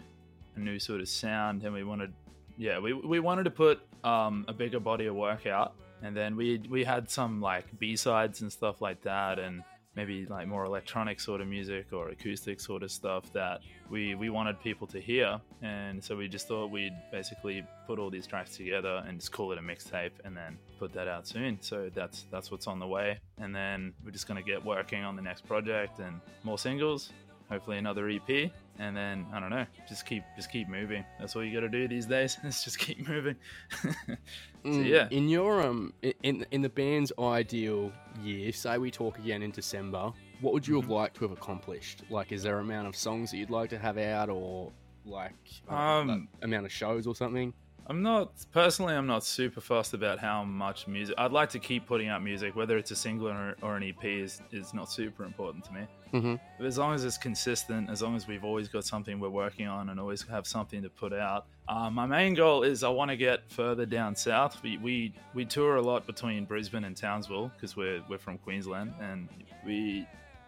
a 0.55 0.61
new 0.61 0.79
sort 0.79 1.03
of 1.03 1.09
sound, 1.09 1.65
and 1.65 1.75
we 1.75 1.85
wanted 1.85 2.15
yeah, 2.59 2.79
we, 2.79 2.93
we 2.93 3.21
wanted 3.21 3.45
to 3.45 3.51
put 3.51 3.81
um, 4.07 4.45
a 4.49 4.53
bigger 4.53 4.81
body 4.81 5.07
of 5.07 5.15
work 5.15 5.47
out, 5.47 5.75
and 6.03 6.17
then 6.17 6.37
we 6.37 6.63
we 6.71 6.85
had 6.85 7.11
some 7.11 7.41
like 7.41 7.79
B 7.79 7.97
sides 7.97 8.43
and 8.43 8.53
stuff 8.53 8.81
like 8.81 9.03
that, 9.03 9.39
and 9.39 9.63
maybe 9.97 10.27
like 10.27 10.47
more 10.47 10.65
electronic 10.65 11.19
sort 11.19 11.41
of 11.41 11.49
music 11.49 11.87
or 11.93 12.11
acoustic 12.11 12.61
sort 12.61 12.83
of 12.83 12.91
stuff 12.91 13.33
that 13.33 13.61
we 13.91 14.15
we 14.15 14.29
wanted 14.31 14.61
people 14.61 14.87
to 14.87 15.01
hear. 15.01 15.41
And 15.63 16.05
so 16.05 16.17
we 16.17 16.29
just 16.29 16.47
thought 16.47 16.71
we'd 16.71 16.97
basically 17.11 17.65
put 17.87 17.99
all 17.99 18.11
these 18.11 18.27
tracks 18.27 18.57
together 18.57 19.03
and 19.07 19.19
just 19.19 19.33
call 19.33 19.53
it 19.53 19.59
a 19.59 19.63
mixtape 19.63 20.13
and 20.25 20.37
then 20.37 20.59
put 20.79 20.93
that 20.93 21.09
out 21.09 21.27
soon. 21.27 21.59
So 21.61 21.91
that's 21.95 22.27
that's 22.31 22.51
what's 22.51 22.67
on 22.67 22.79
the 22.79 22.87
way. 22.87 23.19
And 23.39 23.55
then 23.55 23.95
we're 24.05 24.13
just 24.13 24.29
to 24.29 24.43
get 24.43 24.65
working 24.65 25.03
on 25.03 25.17
the 25.17 25.23
next 25.23 25.47
project 25.47 25.99
and 25.99 26.21
more 26.45 26.59
singles 26.59 27.13
hopefully 27.49 27.79
another 27.79 28.09
ep 28.09 28.51
and 28.79 28.97
then 28.97 29.27
i 29.33 29.41
don't 29.41 29.51
know 29.51 29.65
just 29.89 30.05
keep 30.07 30.23
just 30.37 30.51
keep 30.51 30.69
moving 30.69 31.05
that's 31.19 31.35
all 31.37 31.43
you 31.45 31.53
got 31.55 31.61
to 31.61 31.69
do 31.69 31.87
these 31.89 32.07
days 32.07 32.37
is 32.45 32.63
just 32.65 32.79
keep 32.79 33.07
moving 33.09 33.37
so 33.83 34.17
Mm, 34.65 34.85
yeah 34.89 35.07
In 35.11 35.29
your 35.29 35.63
um, 35.63 35.93
in 36.25 36.45
in 36.51 36.61
the 36.61 36.69
band's 36.69 37.13
ideal 37.19 37.93
year, 38.21 38.51
say 38.53 38.79
we 38.79 38.91
talk 38.91 39.17
again 39.19 39.41
in 39.43 39.53
December, 39.53 40.13
what 40.41 40.53
would 40.55 40.67
you 40.67 40.75
Mm-hmm. 40.75 40.91
have 40.91 40.91
liked 40.91 41.17
to 41.19 41.25
have 41.25 41.31
accomplished? 41.33 42.03
Like, 42.11 42.33
is 42.33 42.43
there 42.43 42.59
an 42.59 42.65
amount 42.65 42.89
of 42.89 42.97
songs 42.97 43.31
that 43.31 43.37
you'd 43.37 43.51
like 43.51 43.71
to 43.71 43.79
have 43.79 43.97
out, 43.97 44.29
or 44.29 44.73
like 45.05 45.35
I 45.69 45.99
don't 45.99 46.07
know, 46.09 46.13
Um, 46.15 46.29
amount 46.43 46.67
of 46.67 46.73
shows 46.73 47.07
or 47.07 47.15
something? 47.15 47.55
I'm 47.87 48.03
not 48.03 48.33
personally. 48.51 48.95
I'm 48.95 49.07
not 49.07 49.23
super 49.25 49.61
fussed 49.61 49.95
about 49.95 50.19
how 50.19 50.43
much 50.43 50.89
music. 50.89 51.15
I'd 51.17 51.31
like 51.31 51.51
to 51.51 51.61
keep 51.61 51.87
putting 51.87 52.09
out 52.09 52.21
music, 52.25 52.57
whether 52.57 52.77
it's 52.77 52.91
a 52.91 52.97
single 52.97 53.29
or, 53.29 53.55
or 53.63 53.77
an 53.77 53.85
EP 53.85 54.05
is 54.05 54.43
is 54.51 54.75
not 54.75 54.91
super 54.91 55.23
important 55.25 55.65
to 55.67 55.73
me. 55.75 55.83
Mm-hmm. 56.17 56.65
As 56.65 56.79
long 56.79 56.95
as 56.95 57.05
it's 57.05 57.19
consistent, 57.19 57.91
as 57.91 58.03
long 58.03 58.17
as 58.17 58.27
we've 58.27 58.45
always 58.45 58.69
got 58.69 58.85
something 58.85 59.21
we're 59.21 59.29
working 59.29 59.67
on 59.67 59.91
and 59.91 60.01
always 60.01 60.23
have 60.23 60.47
something 60.47 60.83
to 60.83 60.91
put 60.91 61.13
out. 61.13 61.47
Uh, 61.69 61.91
my 61.91 62.07
main 62.07 62.35
goal 62.35 62.63
is 62.63 62.83
I 62.85 62.89
want 62.89 63.11
to 63.11 63.17
get 63.17 63.51
further 63.51 63.87
down 63.87 64.15
south. 64.17 64.63
We, 64.63 64.79
we 64.79 65.15
we 65.35 65.45
tour 65.45 65.77
a 65.77 65.83
lot 65.83 66.07
between 66.07 66.45
Brisbane 66.45 66.85
and 66.85 66.97
Townsville 66.97 67.51
because 67.55 67.77
we're 67.77 68.03
we're 68.09 68.19
from 68.19 68.39
Queensland 68.39 68.95
and 69.01 69.29
we 69.65 70.07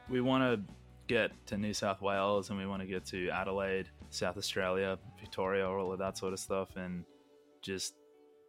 we 0.08 0.20
want 0.20 0.42
to 0.42 0.74
get 1.06 1.32
to 1.46 1.56
New 1.56 1.74
South 1.74 2.00
Wales 2.00 2.50
and 2.50 2.58
we 2.58 2.66
want 2.66 2.82
to 2.82 2.86
get 2.86 3.04
to 3.06 3.28
Adelaide, 3.30 3.88
South 4.10 4.36
Australia, 4.36 4.98
Victoria, 5.18 5.68
all 5.68 5.92
of 5.92 5.98
that 5.98 6.16
sort 6.18 6.32
of 6.32 6.38
stuff, 6.38 6.76
and 6.76 7.04
just 7.62 7.94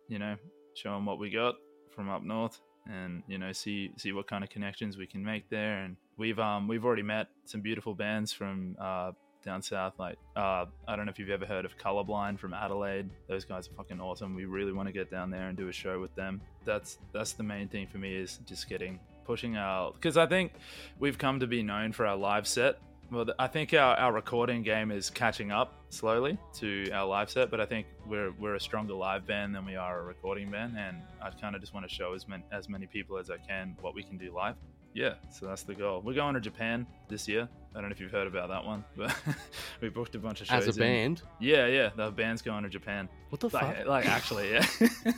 you 0.08 0.20
know 0.20 0.36
show 0.76 0.94
them 0.94 1.06
what 1.06 1.20
we 1.20 1.30
got 1.30 1.56
from 1.90 2.10
up 2.10 2.24
north 2.24 2.60
and 2.88 3.24
you 3.28 3.38
know 3.38 3.52
see 3.52 3.92
see 3.98 4.12
what 4.12 4.28
kind 4.28 4.44
of 4.44 4.50
connections 4.50 4.98
we 4.98 5.08
can 5.08 5.24
make 5.24 5.50
there 5.50 5.80
and 5.80 5.96
we've 6.20 6.38
um 6.38 6.68
we've 6.68 6.86
already 6.86 7.02
met 7.02 7.28
some 7.46 7.62
beautiful 7.62 7.96
bands 7.96 8.32
from 8.32 8.76
uh 8.80 9.12
down 9.44 9.62
south 9.62 9.94
like 9.98 10.18
uh 10.36 10.66
i 10.88 10.96
don't 10.98 11.06
know 11.06 11.10
if 11.10 11.18
you've 11.18 11.30
ever 11.30 11.46
heard 11.46 11.64
of 11.64 11.78
colorblind 11.78 12.38
from 12.38 12.54
adelaide. 12.54 13.10
Those 13.28 13.46
guys 13.46 13.70
are 13.70 13.72
fucking 13.72 14.02
awesome. 14.02 14.36
We 14.36 14.46
really 14.46 14.74
want 14.74 14.88
to 14.90 14.94
get 14.94 15.10
down 15.10 15.32
there 15.32 15.48
and 15.48 15.58
do 15.58 15.70
a 15.70 15.72
show 15.72 16.00
with 16.02 16.14
them. 16.16 16.42
That's 16.66 17.00
that's 17.14 17.32
the 17.32 17.44
main 17.44 17.70
thing 17.70 17.88
for 17.88 17.98
me 17.98 18.16
is 18.16 18.40
just 18.46 18.68
getting 18.68 19.00
pushing 19.26 19.56
our 19.58 19.94
because 19.94 20.18
i 20.18 20.26
think 20.26 20.54
we've 21.00 21.20
come 21.20 21.40
to 21.40 21.48
be 21.48 21.64
known 21.64 21.94
for 21.94 22.06
our 22.06 22.18
live 22.18 22.48
set. 22.48 22.80
Well, 23.12 23.26
I 23.40 23.48
think 23.48 23.74
our, 23.74 23.96
our 23.96 24.14
recording 24.14 24.62
game 24.62 24.92
is 24.92 25.10
catching 25.10 25.52
up 25.52 25.74
slowly 25.90 26.38
to 26.60 26.92
our 26.92 27.08
live 27.08 27.32
set, 27.32 27.50
but 27.50 27.60
I 27.60 27.66
think 27.66 27.88
we're 28.06 28.32
we're 28.40 28.56
a 28.56 28.60
stronger 28.60 28.94
live 28.94 29.26
band 29.26 29.56
than 29.56 29.66
we 29.66 29.76
are 29.76 30.02
a 30.02 30.04
recording 30.04 30.52
band, 30.52 30.78
and 30.78 30.98
I 31.20 31.32
kind 31.32 31.56
of 31.56 31.62
just 31.62 31.74
want 31.74 31.90
to 31.90 31.94
show 31.94 32.14
as 32.14 32.28
many 32.28 32.44
as 32.52 32.70
many 32.70 32.86
people 32.86 33.18
as 33.18 33.32
I 33.32 33.38
can 33.38 33.76
what 33.82 33.96
we 33.96 34.04
can 34.04 34.18
do 34.18 34.32
live. 34.36 34.56
Yeah, 34.94 35.14
so 35.32 35.46
that's 35.46 35.64
the 35.64 35.76
goal. 35.76 36.02
We're 36.04 36.14
going 36.14 36.34
to 36.34 36.40
Japan 36.42 36.86
this 37.08 37.28
year. 37.28 37.48
I 37.76 37.80
don't 37.80 37.90
know 37.90 37.94
if 37.94 38.00
you've 38.00 38.12
heard 38.12 38.28
about 38.28 38.50
that 38.50 38.66
one, 38.66 38.84
but 38.98 39.16
we 39.82 39.90
booked 39.90 40.16
a 40.16 40.20
bunch 40.20 40.42
of 40.42 40.48
shows. 40.48 40.68
As 40.68 40.78
a 40.78 40.82
in- 40.82 40.88
band, 40.88 41.22
Yeah, 41.40 41.68
yeah, 41.68 41.90
the 41.96 42.12
band's 42.12 42.42
going 42.42 42.64
to 42.64 42.70
Japan. 42.70 43.08
what 43.30 43.40
the 43.40 43.50
fuck? 43.50 43.62
Like, 43.62 43.86
like 43.86 44.06
actually, 44.08 44.52
yeah. 44.54 44.66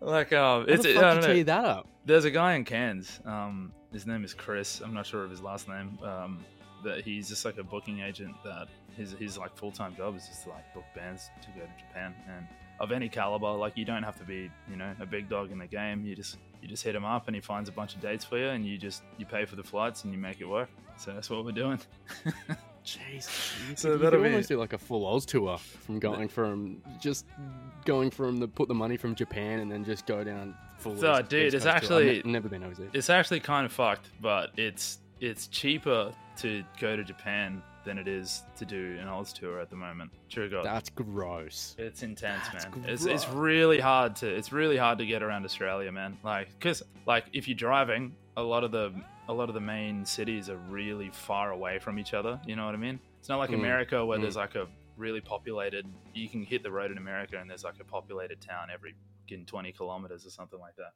like 0.00 0.32
um, 0.32 0.66
How 0.66 0.72
it's 0.72 0.84
the 0.84 0.96
I 0.96 1.00
fuck 1.00 1.22
don't 1.22 1.36
you 1.36 1.44
that 1.44 1.64
up? 1.64 1.88
There's 2.04 2.24
a 2.24 2.30
guy 2.30 2.54
in 2.54 2.64
Cairns. 2.64 3.20
Um, 3.24 3.72
his 3.92 4.06
name 4.06 4.24
is 4.24 4.32
Chris. 4.34 4.80
I'm 4.80 4.94
not 4.94 5.06
sure 5.06 5.24
of 5.24 5.30
his 5.30 5.42
last 5.42 5.68
name. 5.68 5.98
Um, 6.02 6.44
that 6.84 7.02
he's 7.04 7.28
just 7.28 7.44
like 7.44 7.58
a 7.58 7.64
booking 7.64 8.00
agent. 8.00 8.34
That 8.44 8.68
his 8.96 9.12
his 9.12 9.36
like 9.36 9.56
full 9.56 9.72
time 9.72 9.96
job 9.96 10.16
is 10.16 10.26
just 10.28 10.44
to 10.44 10.50
like 10.50 10.72
book 10.74 10.84
bands 10.94 11.30
to 11.42 11.48
go 11.58 11.60
to 11.66 11.70
Japan 11.78 12.14
and 12.28 12.46
of 12.80 12.92
any 12.92 13.08
caliber. 13.08 13.50
Like 13.52 13.76
you 13.76 13.84
don't 13.84 14.02
have 14.02 14.16
to 14.18 14.24
be 14.24 14.50
you 14.70 14.76
know 14.76 14.92
a 15.00 15.06
big 15.06 15.28
dog 15.28 15.50
in 15.52 15.58
the 15.58 15.66
game. 15.66 16.04
You 16.04 16.14
just 16.16 16.38
you 16.62 16.68
just 16.68 16.82
hit 16.82 16.94
him 16.94 17.04
up 17.04 17.26
and 17.28 17.34
he 17.34 17.40
finds 17.40 17.68
a 17.68 17.72
bunch 17.72 17.94
of 17.94 18.00
dates 18.00 18.24
for 18.24 18.38
you 18.38 18.48
and 18.48 18.64
you 18.66 18.78
just 18.78 19.02
you 19.18 19.26
pay 19.26 19.44
for 19.44 19.56
the 19.56 19.62
flights 19.62 20.04
and 20.04 20.12
you 20.12 20.18
make 20.18 20.40
it 20.40 20.48
work. 20.48 20.68
So 20.98 21.12
that's 21.12 21.28
what 21.30 21.44
we're 21.44 21.52
doing. 21.52 21.78
Jeez, 22.84 23.76
So 23.76 23.92
you 23.92 23.98
that'll 23.98 24.20
could 24.20 24.22
be- 24.22 24.30
almost 24.30 24.48
do 24.48 24.58
like 24.58 24.72
a 24.72 24.78
full 24.78 25.06
Oz 25.06 25.26
tour 25.26 25.58
from 25.58 25.98
going 25.98 26.28
from 26.28 26.80
just 27.00 27.26
going 27.84 28.10
from 28.10 28.36
the 28.38 28.46
put 28.46 28.68
the 28.68 28.74
money 28.74 28.96
from 28.96 29.14
Japan 29.16 29.58
and 29.60 29.70
then 29.70 29.84
just 29.84 30.06
go 30.06 30.22
down 30.22 30.54
full. 30.78 30.96
So, 30.96 31.18
East- 31.18 31.28
dude, 31.28 31.46
East 31.46 31.54
it's 31.56 31.64
Coast. 31.64 31.66
I've 31.76 31.82
actually- 31.82 32.22
ne- 32.24 32.30
never 32.32 32.48
been 32.48 32.62
overseas. 32.62 32.90
it's 32.92 33.10
actually 33.10 33.40
kind 33.40 33.66
of 33.66 33.72
fucked, 33.72 34.08
but 34.20 34.50
it's 34.56 34.98
it's 35.20 35.48
cheaper 35.48 36.12
to 36.38 36.62
go 36.78 36.94
to 36.94 37.02
Japan 37.02 37.60
than 37.86 37.96
it 37.96 38.06
is 38.06 38.42
to 38.58 38.66
do 38.66 38.98
an 39.00 39.08
Oz 39.08 39.32
tour 39.32 39.58
at 39.60 39.70
the 39.70 39.76
moment. 39.76 40.10
True 40.28 40.50
God. 40.50 40.66
That's 40.66 40.90
gross. 40.90 41.74
It's 41.78 42.02
intense, 42.02 42.42
That's 42.52 42.64
man. 42.64 42.84
It's, 42.86 43.06
it's 43.06 43.26
really 43.30 43.80
hard 43.80 44.16
to 44.16 44.28
it's 44.28 44.52
really 44.52 44.76
hard 44.76 44.98
to 44.98 45.06
get 45.06 45.22
around 45.22 45.46
Australia, 45.46 45.90
man. 45.90 46.18
Like, 46.22 46.48
cause 46.60 46.82
like 47.06 47.24
if 47.32 47.48
you're 47.48 47.56
driving, 47.56 48.14
a 48.36 48.42
lot 48.42 48.64
of 48.64 48.72
the 48.72 48.92
a 49.28 49.32
lot 49.32 49.48
of 49.48 49.54
the 49.54 49.60
main 49.60 50.04
cities 50.04 50.50
are 50.50 50.58
really 50.68 51.10
far 51.10 51.52
away 51.52 51.78
from 51.78 51.98
each 51.98 52.12
other. 52.12 52.38
You 52.46 52.56
know 52.56 52.66
what 52.66 52.74
I 52.74 52.78
mean? 52.78 53.00
It's 53.18 53.28
not 53.28 53.38
like 53.38 53.50
Mm, 53.50 53.54
America 53.54 54.04
where 54.04 54.18
mm. 54.18 54.22
there's 54.22 54.36
like 54.36 54.54
a 54.54 54.66
really 54.96 55.20
populated. 55.20 55.86
You 56.12 56.28
can 56.28 56.42
hit 56.44 56.62
the 56.62 56.70
road 56.70 56.90
in 56.90 56.98
America 56.98 57.38
and 57.40 57.48
there's 57.48 57.64
like 57.64 57.80
a 57.80 57.84
populated 57.84 58.40
town 58.40 58.68
every 58.72 58.94
fucking 59.22 59.46
20 59.46 59.72
kilometers 59.72 60.26
or 60.26 60.30
something 60.30 60.60
like 60.60 60.76
that. 60.76 60.92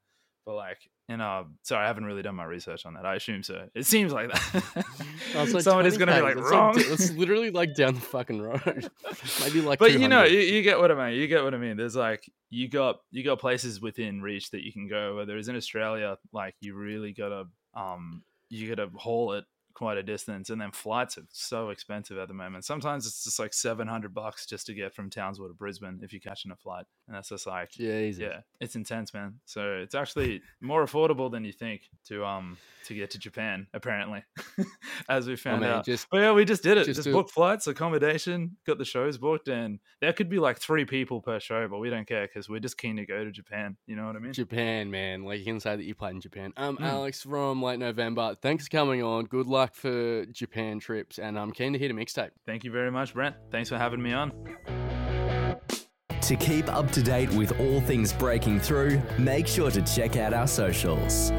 But 0.47 0.55
like, 0.55 0.79
you 1.09 1.17
know, 1.17 1.47
sorry, 1.63 1.85
I 1.85 1.89
haven't 1.89 2.05
really 2.05 2.23
done 2.23 2.35
my 2.35 2.45
research 2.45 2.87
on 2.87 2.95
that. 2.95 3.05
I 3.05 3.17
assume 3.17 3.43
so. 3.43 3.69
It 3.75 3.85
seems 3.87 4.13
like 4.13 4.33
that. 4.33 4.87
Like, 5.35 5.63
Somebody's 5.63 5.97
gonna 5.97 6.17
be 6.17 6.21
like 6.23 6.37
that's 6.37 6.51
wrong. 6.51 6.75
It's 6.77 7.13
literally 7.13 7.51
like 7.51 7.75
down 7.75 7.95
the 7.95 8.01
fucking 8.01 8.43
road. 8.43 8.61
Maybe 9.41 9.61
like. 9.61 9.79
but 9.79 9.93
you 9.93 10.09
know 10.09 10.25
you, 10.25 10.41
you 10.41 10.63
get 10.63 10.81
what 10.81 10.91
i 10.91 11.11
mean 11.11 11.21
you 11.21 11.29
get 11.29 11.45
what 11.45 11.55
i 11.55 11.57
mean 11.57 11.77
there's 11.77 11.95
like 11.95 12.29
you 12.51 12.69
got 12.69 12.97
you 13.13 13.23
got 13.23 13.39
places 13.39 13.81
within 13.81 14.21
reach 14.23 14.51
that 14.51 14.63
you 14.63 14.73
can 14.73 14.89
go 14.89 15.15
whether 15.17 15.39
it's 15.39 15.47
in 15.47 15.55
australia 15.55 16.19
like 16.33 16.57
you 16.61 16.75
really 16.75 17.13
gotta 17.13 17.45
um 17.75 18.23
you 18.49 18.69
gotta 18.69 18.91
haul 18.97 19.35
it 19.35 19.45
quite 19.81 19.97
a 19.97 20.03
distance 20.03 20.51
and 20.51 20.61
then 20.61 20.71
flights 20.71 21.17
are 21.17 21.23
so 21.31 21.71
expensive 21.71 22.19
at 22.19 22.29
the 22.29 22.35
moment 22.35 22.67
sometimes 22.67 23.07
it's 23.07 23.25
just 23.25 23.39
like 23.39 23.55
700 23.55 24.13
bucks 24.13 24.45
just 24.45 24.67
to 24.67 24.75
get 24.75 24.93
from 24.95 25.09
townsville 25.09 25.49
to 25.49 25.55
brisbane 25.55 26.01
if 26.03 26.13
you're 26.13 26.21
catching 26.21 26.51
a 26.51 26.57
flight 26.57 26.85
and 27.09 27.17
that's 27.17 27.31
just 27.31 27.47
like 27.47 27.71
Jesus. 27.71 28.21
yeah 28.21 28.41
it's 28.61 28.77
intense 28.77 29.15
man 29.15 29.37
so 29.47 29.79
it's 29.83 29.95
actually 29.95 30.43
more 30.61 30.85
affordable 30.85 31.31
than 31.31 31.47
you 31.47 31.53
think 31.53 31.81
to 32.09 32.23
um 32.27 32.59
to 32.85 32.93
get 32.95 33.11
to 33.13 33.19
japan 33.19 33.67
apparently 33.73 34.23
as 35.09 35.27
we 35.27 35.33
I 35.33 35.37
found 35.37 35.63
mean, 35.63 35.71
out 35.71 35.87
just 35.87 36.11
but 36.11 36.19
yeah, 36.19 36.33
we 36.33 36.45
just 36.45 36.63
did 36.63 36.77
it. 36.77 36.85
Just 36.85 36.99
Just, 37.05 37.11
booked 37.13 37.31
flights, 37.31 37.67
accommodation, 37.67 38.57
got 38.67 38.77
the 38.77 38.85
shows 38.85 39.17
booked, 39.17 39.49
and 39.49 39.79
there 40.03 40.13
could 40.13 40.29
be 40.29 40.39
like 40.39 40.59
three 40.59 40.85
people 40.85 41.21
per 41.23 41.41
show, 41.41 41.67
but 41.69 41.79
we 41.79 41.89
don't 41.89 42.07
care 42.07 42.27
because 42.27 42.49
we're 42.49 42.61
just 42.61 42.77
keen 42.77 42.97
to 42.97 43.07
go 43.07 43.25
to 43.25 43.31
Japan. 43.31 43.77
You 43.87 43.97
know 43.97 44.07
what 44.07 44.17
I 44.17 44.19
mean? 44.19 44.33
Japan, 44.33 44.91
man. 44.91 45.25
Like 45.25 45.39
you 45.39 45.45
can 45.47 45.61
say 45.61 45.77
that 45.77 45.85
you 45.85 45.95
played 45.95 46.15
in 46.17 46.21
Japan. 46.21 46.53
Um, 46.57 46.77
Mm. 46.77 46.85
Alex 46.87 47.23
from 47.23 47.63
Late 47.63 47.79
November. 47.79 48.35
Thanks 48.43 48.65
for 48.65 48.71
coming 48.71 49.03
on. 49.03 49.25
Good 49.27 49.47
luck 49.47 49.70
for 49.75 50.25
Japan 50.27 50.79
trips, 50.81 51.19
and 51.19 51.39
I'm 51.39 51.53
keen 51.53 51.73
to 51.73 51.79
hear 51.79 51.91
a 51.91 51.95
mixtape. 51.95 52.31
Thank 52.47 52.65
you 52.65 52.71
very 52.71 52.91
much, 52.91 53.15
Brent. 53.15 53.37
Thanks 53.51 53.69
for 53.69 53.79
having 53.79 54.03
me 54.03 54.13
on. 54.13 54.33
To 56.23 56.37
keep 56.37 56.69
up 56.69 56.91
to 56.93 57.03
date 57.03 57.31
with 57.31 57.59
all 57.59 57.81
things 57.81 58.13
breaking 58.13 58.61
through, 58.61 59.01
make 59.19 59.47
sure 59.47 59.71
to 59.71 59.83
check 59.83 60.17
out 60.17 60.33
our 60.33 60.47
socials. 60.47 61.33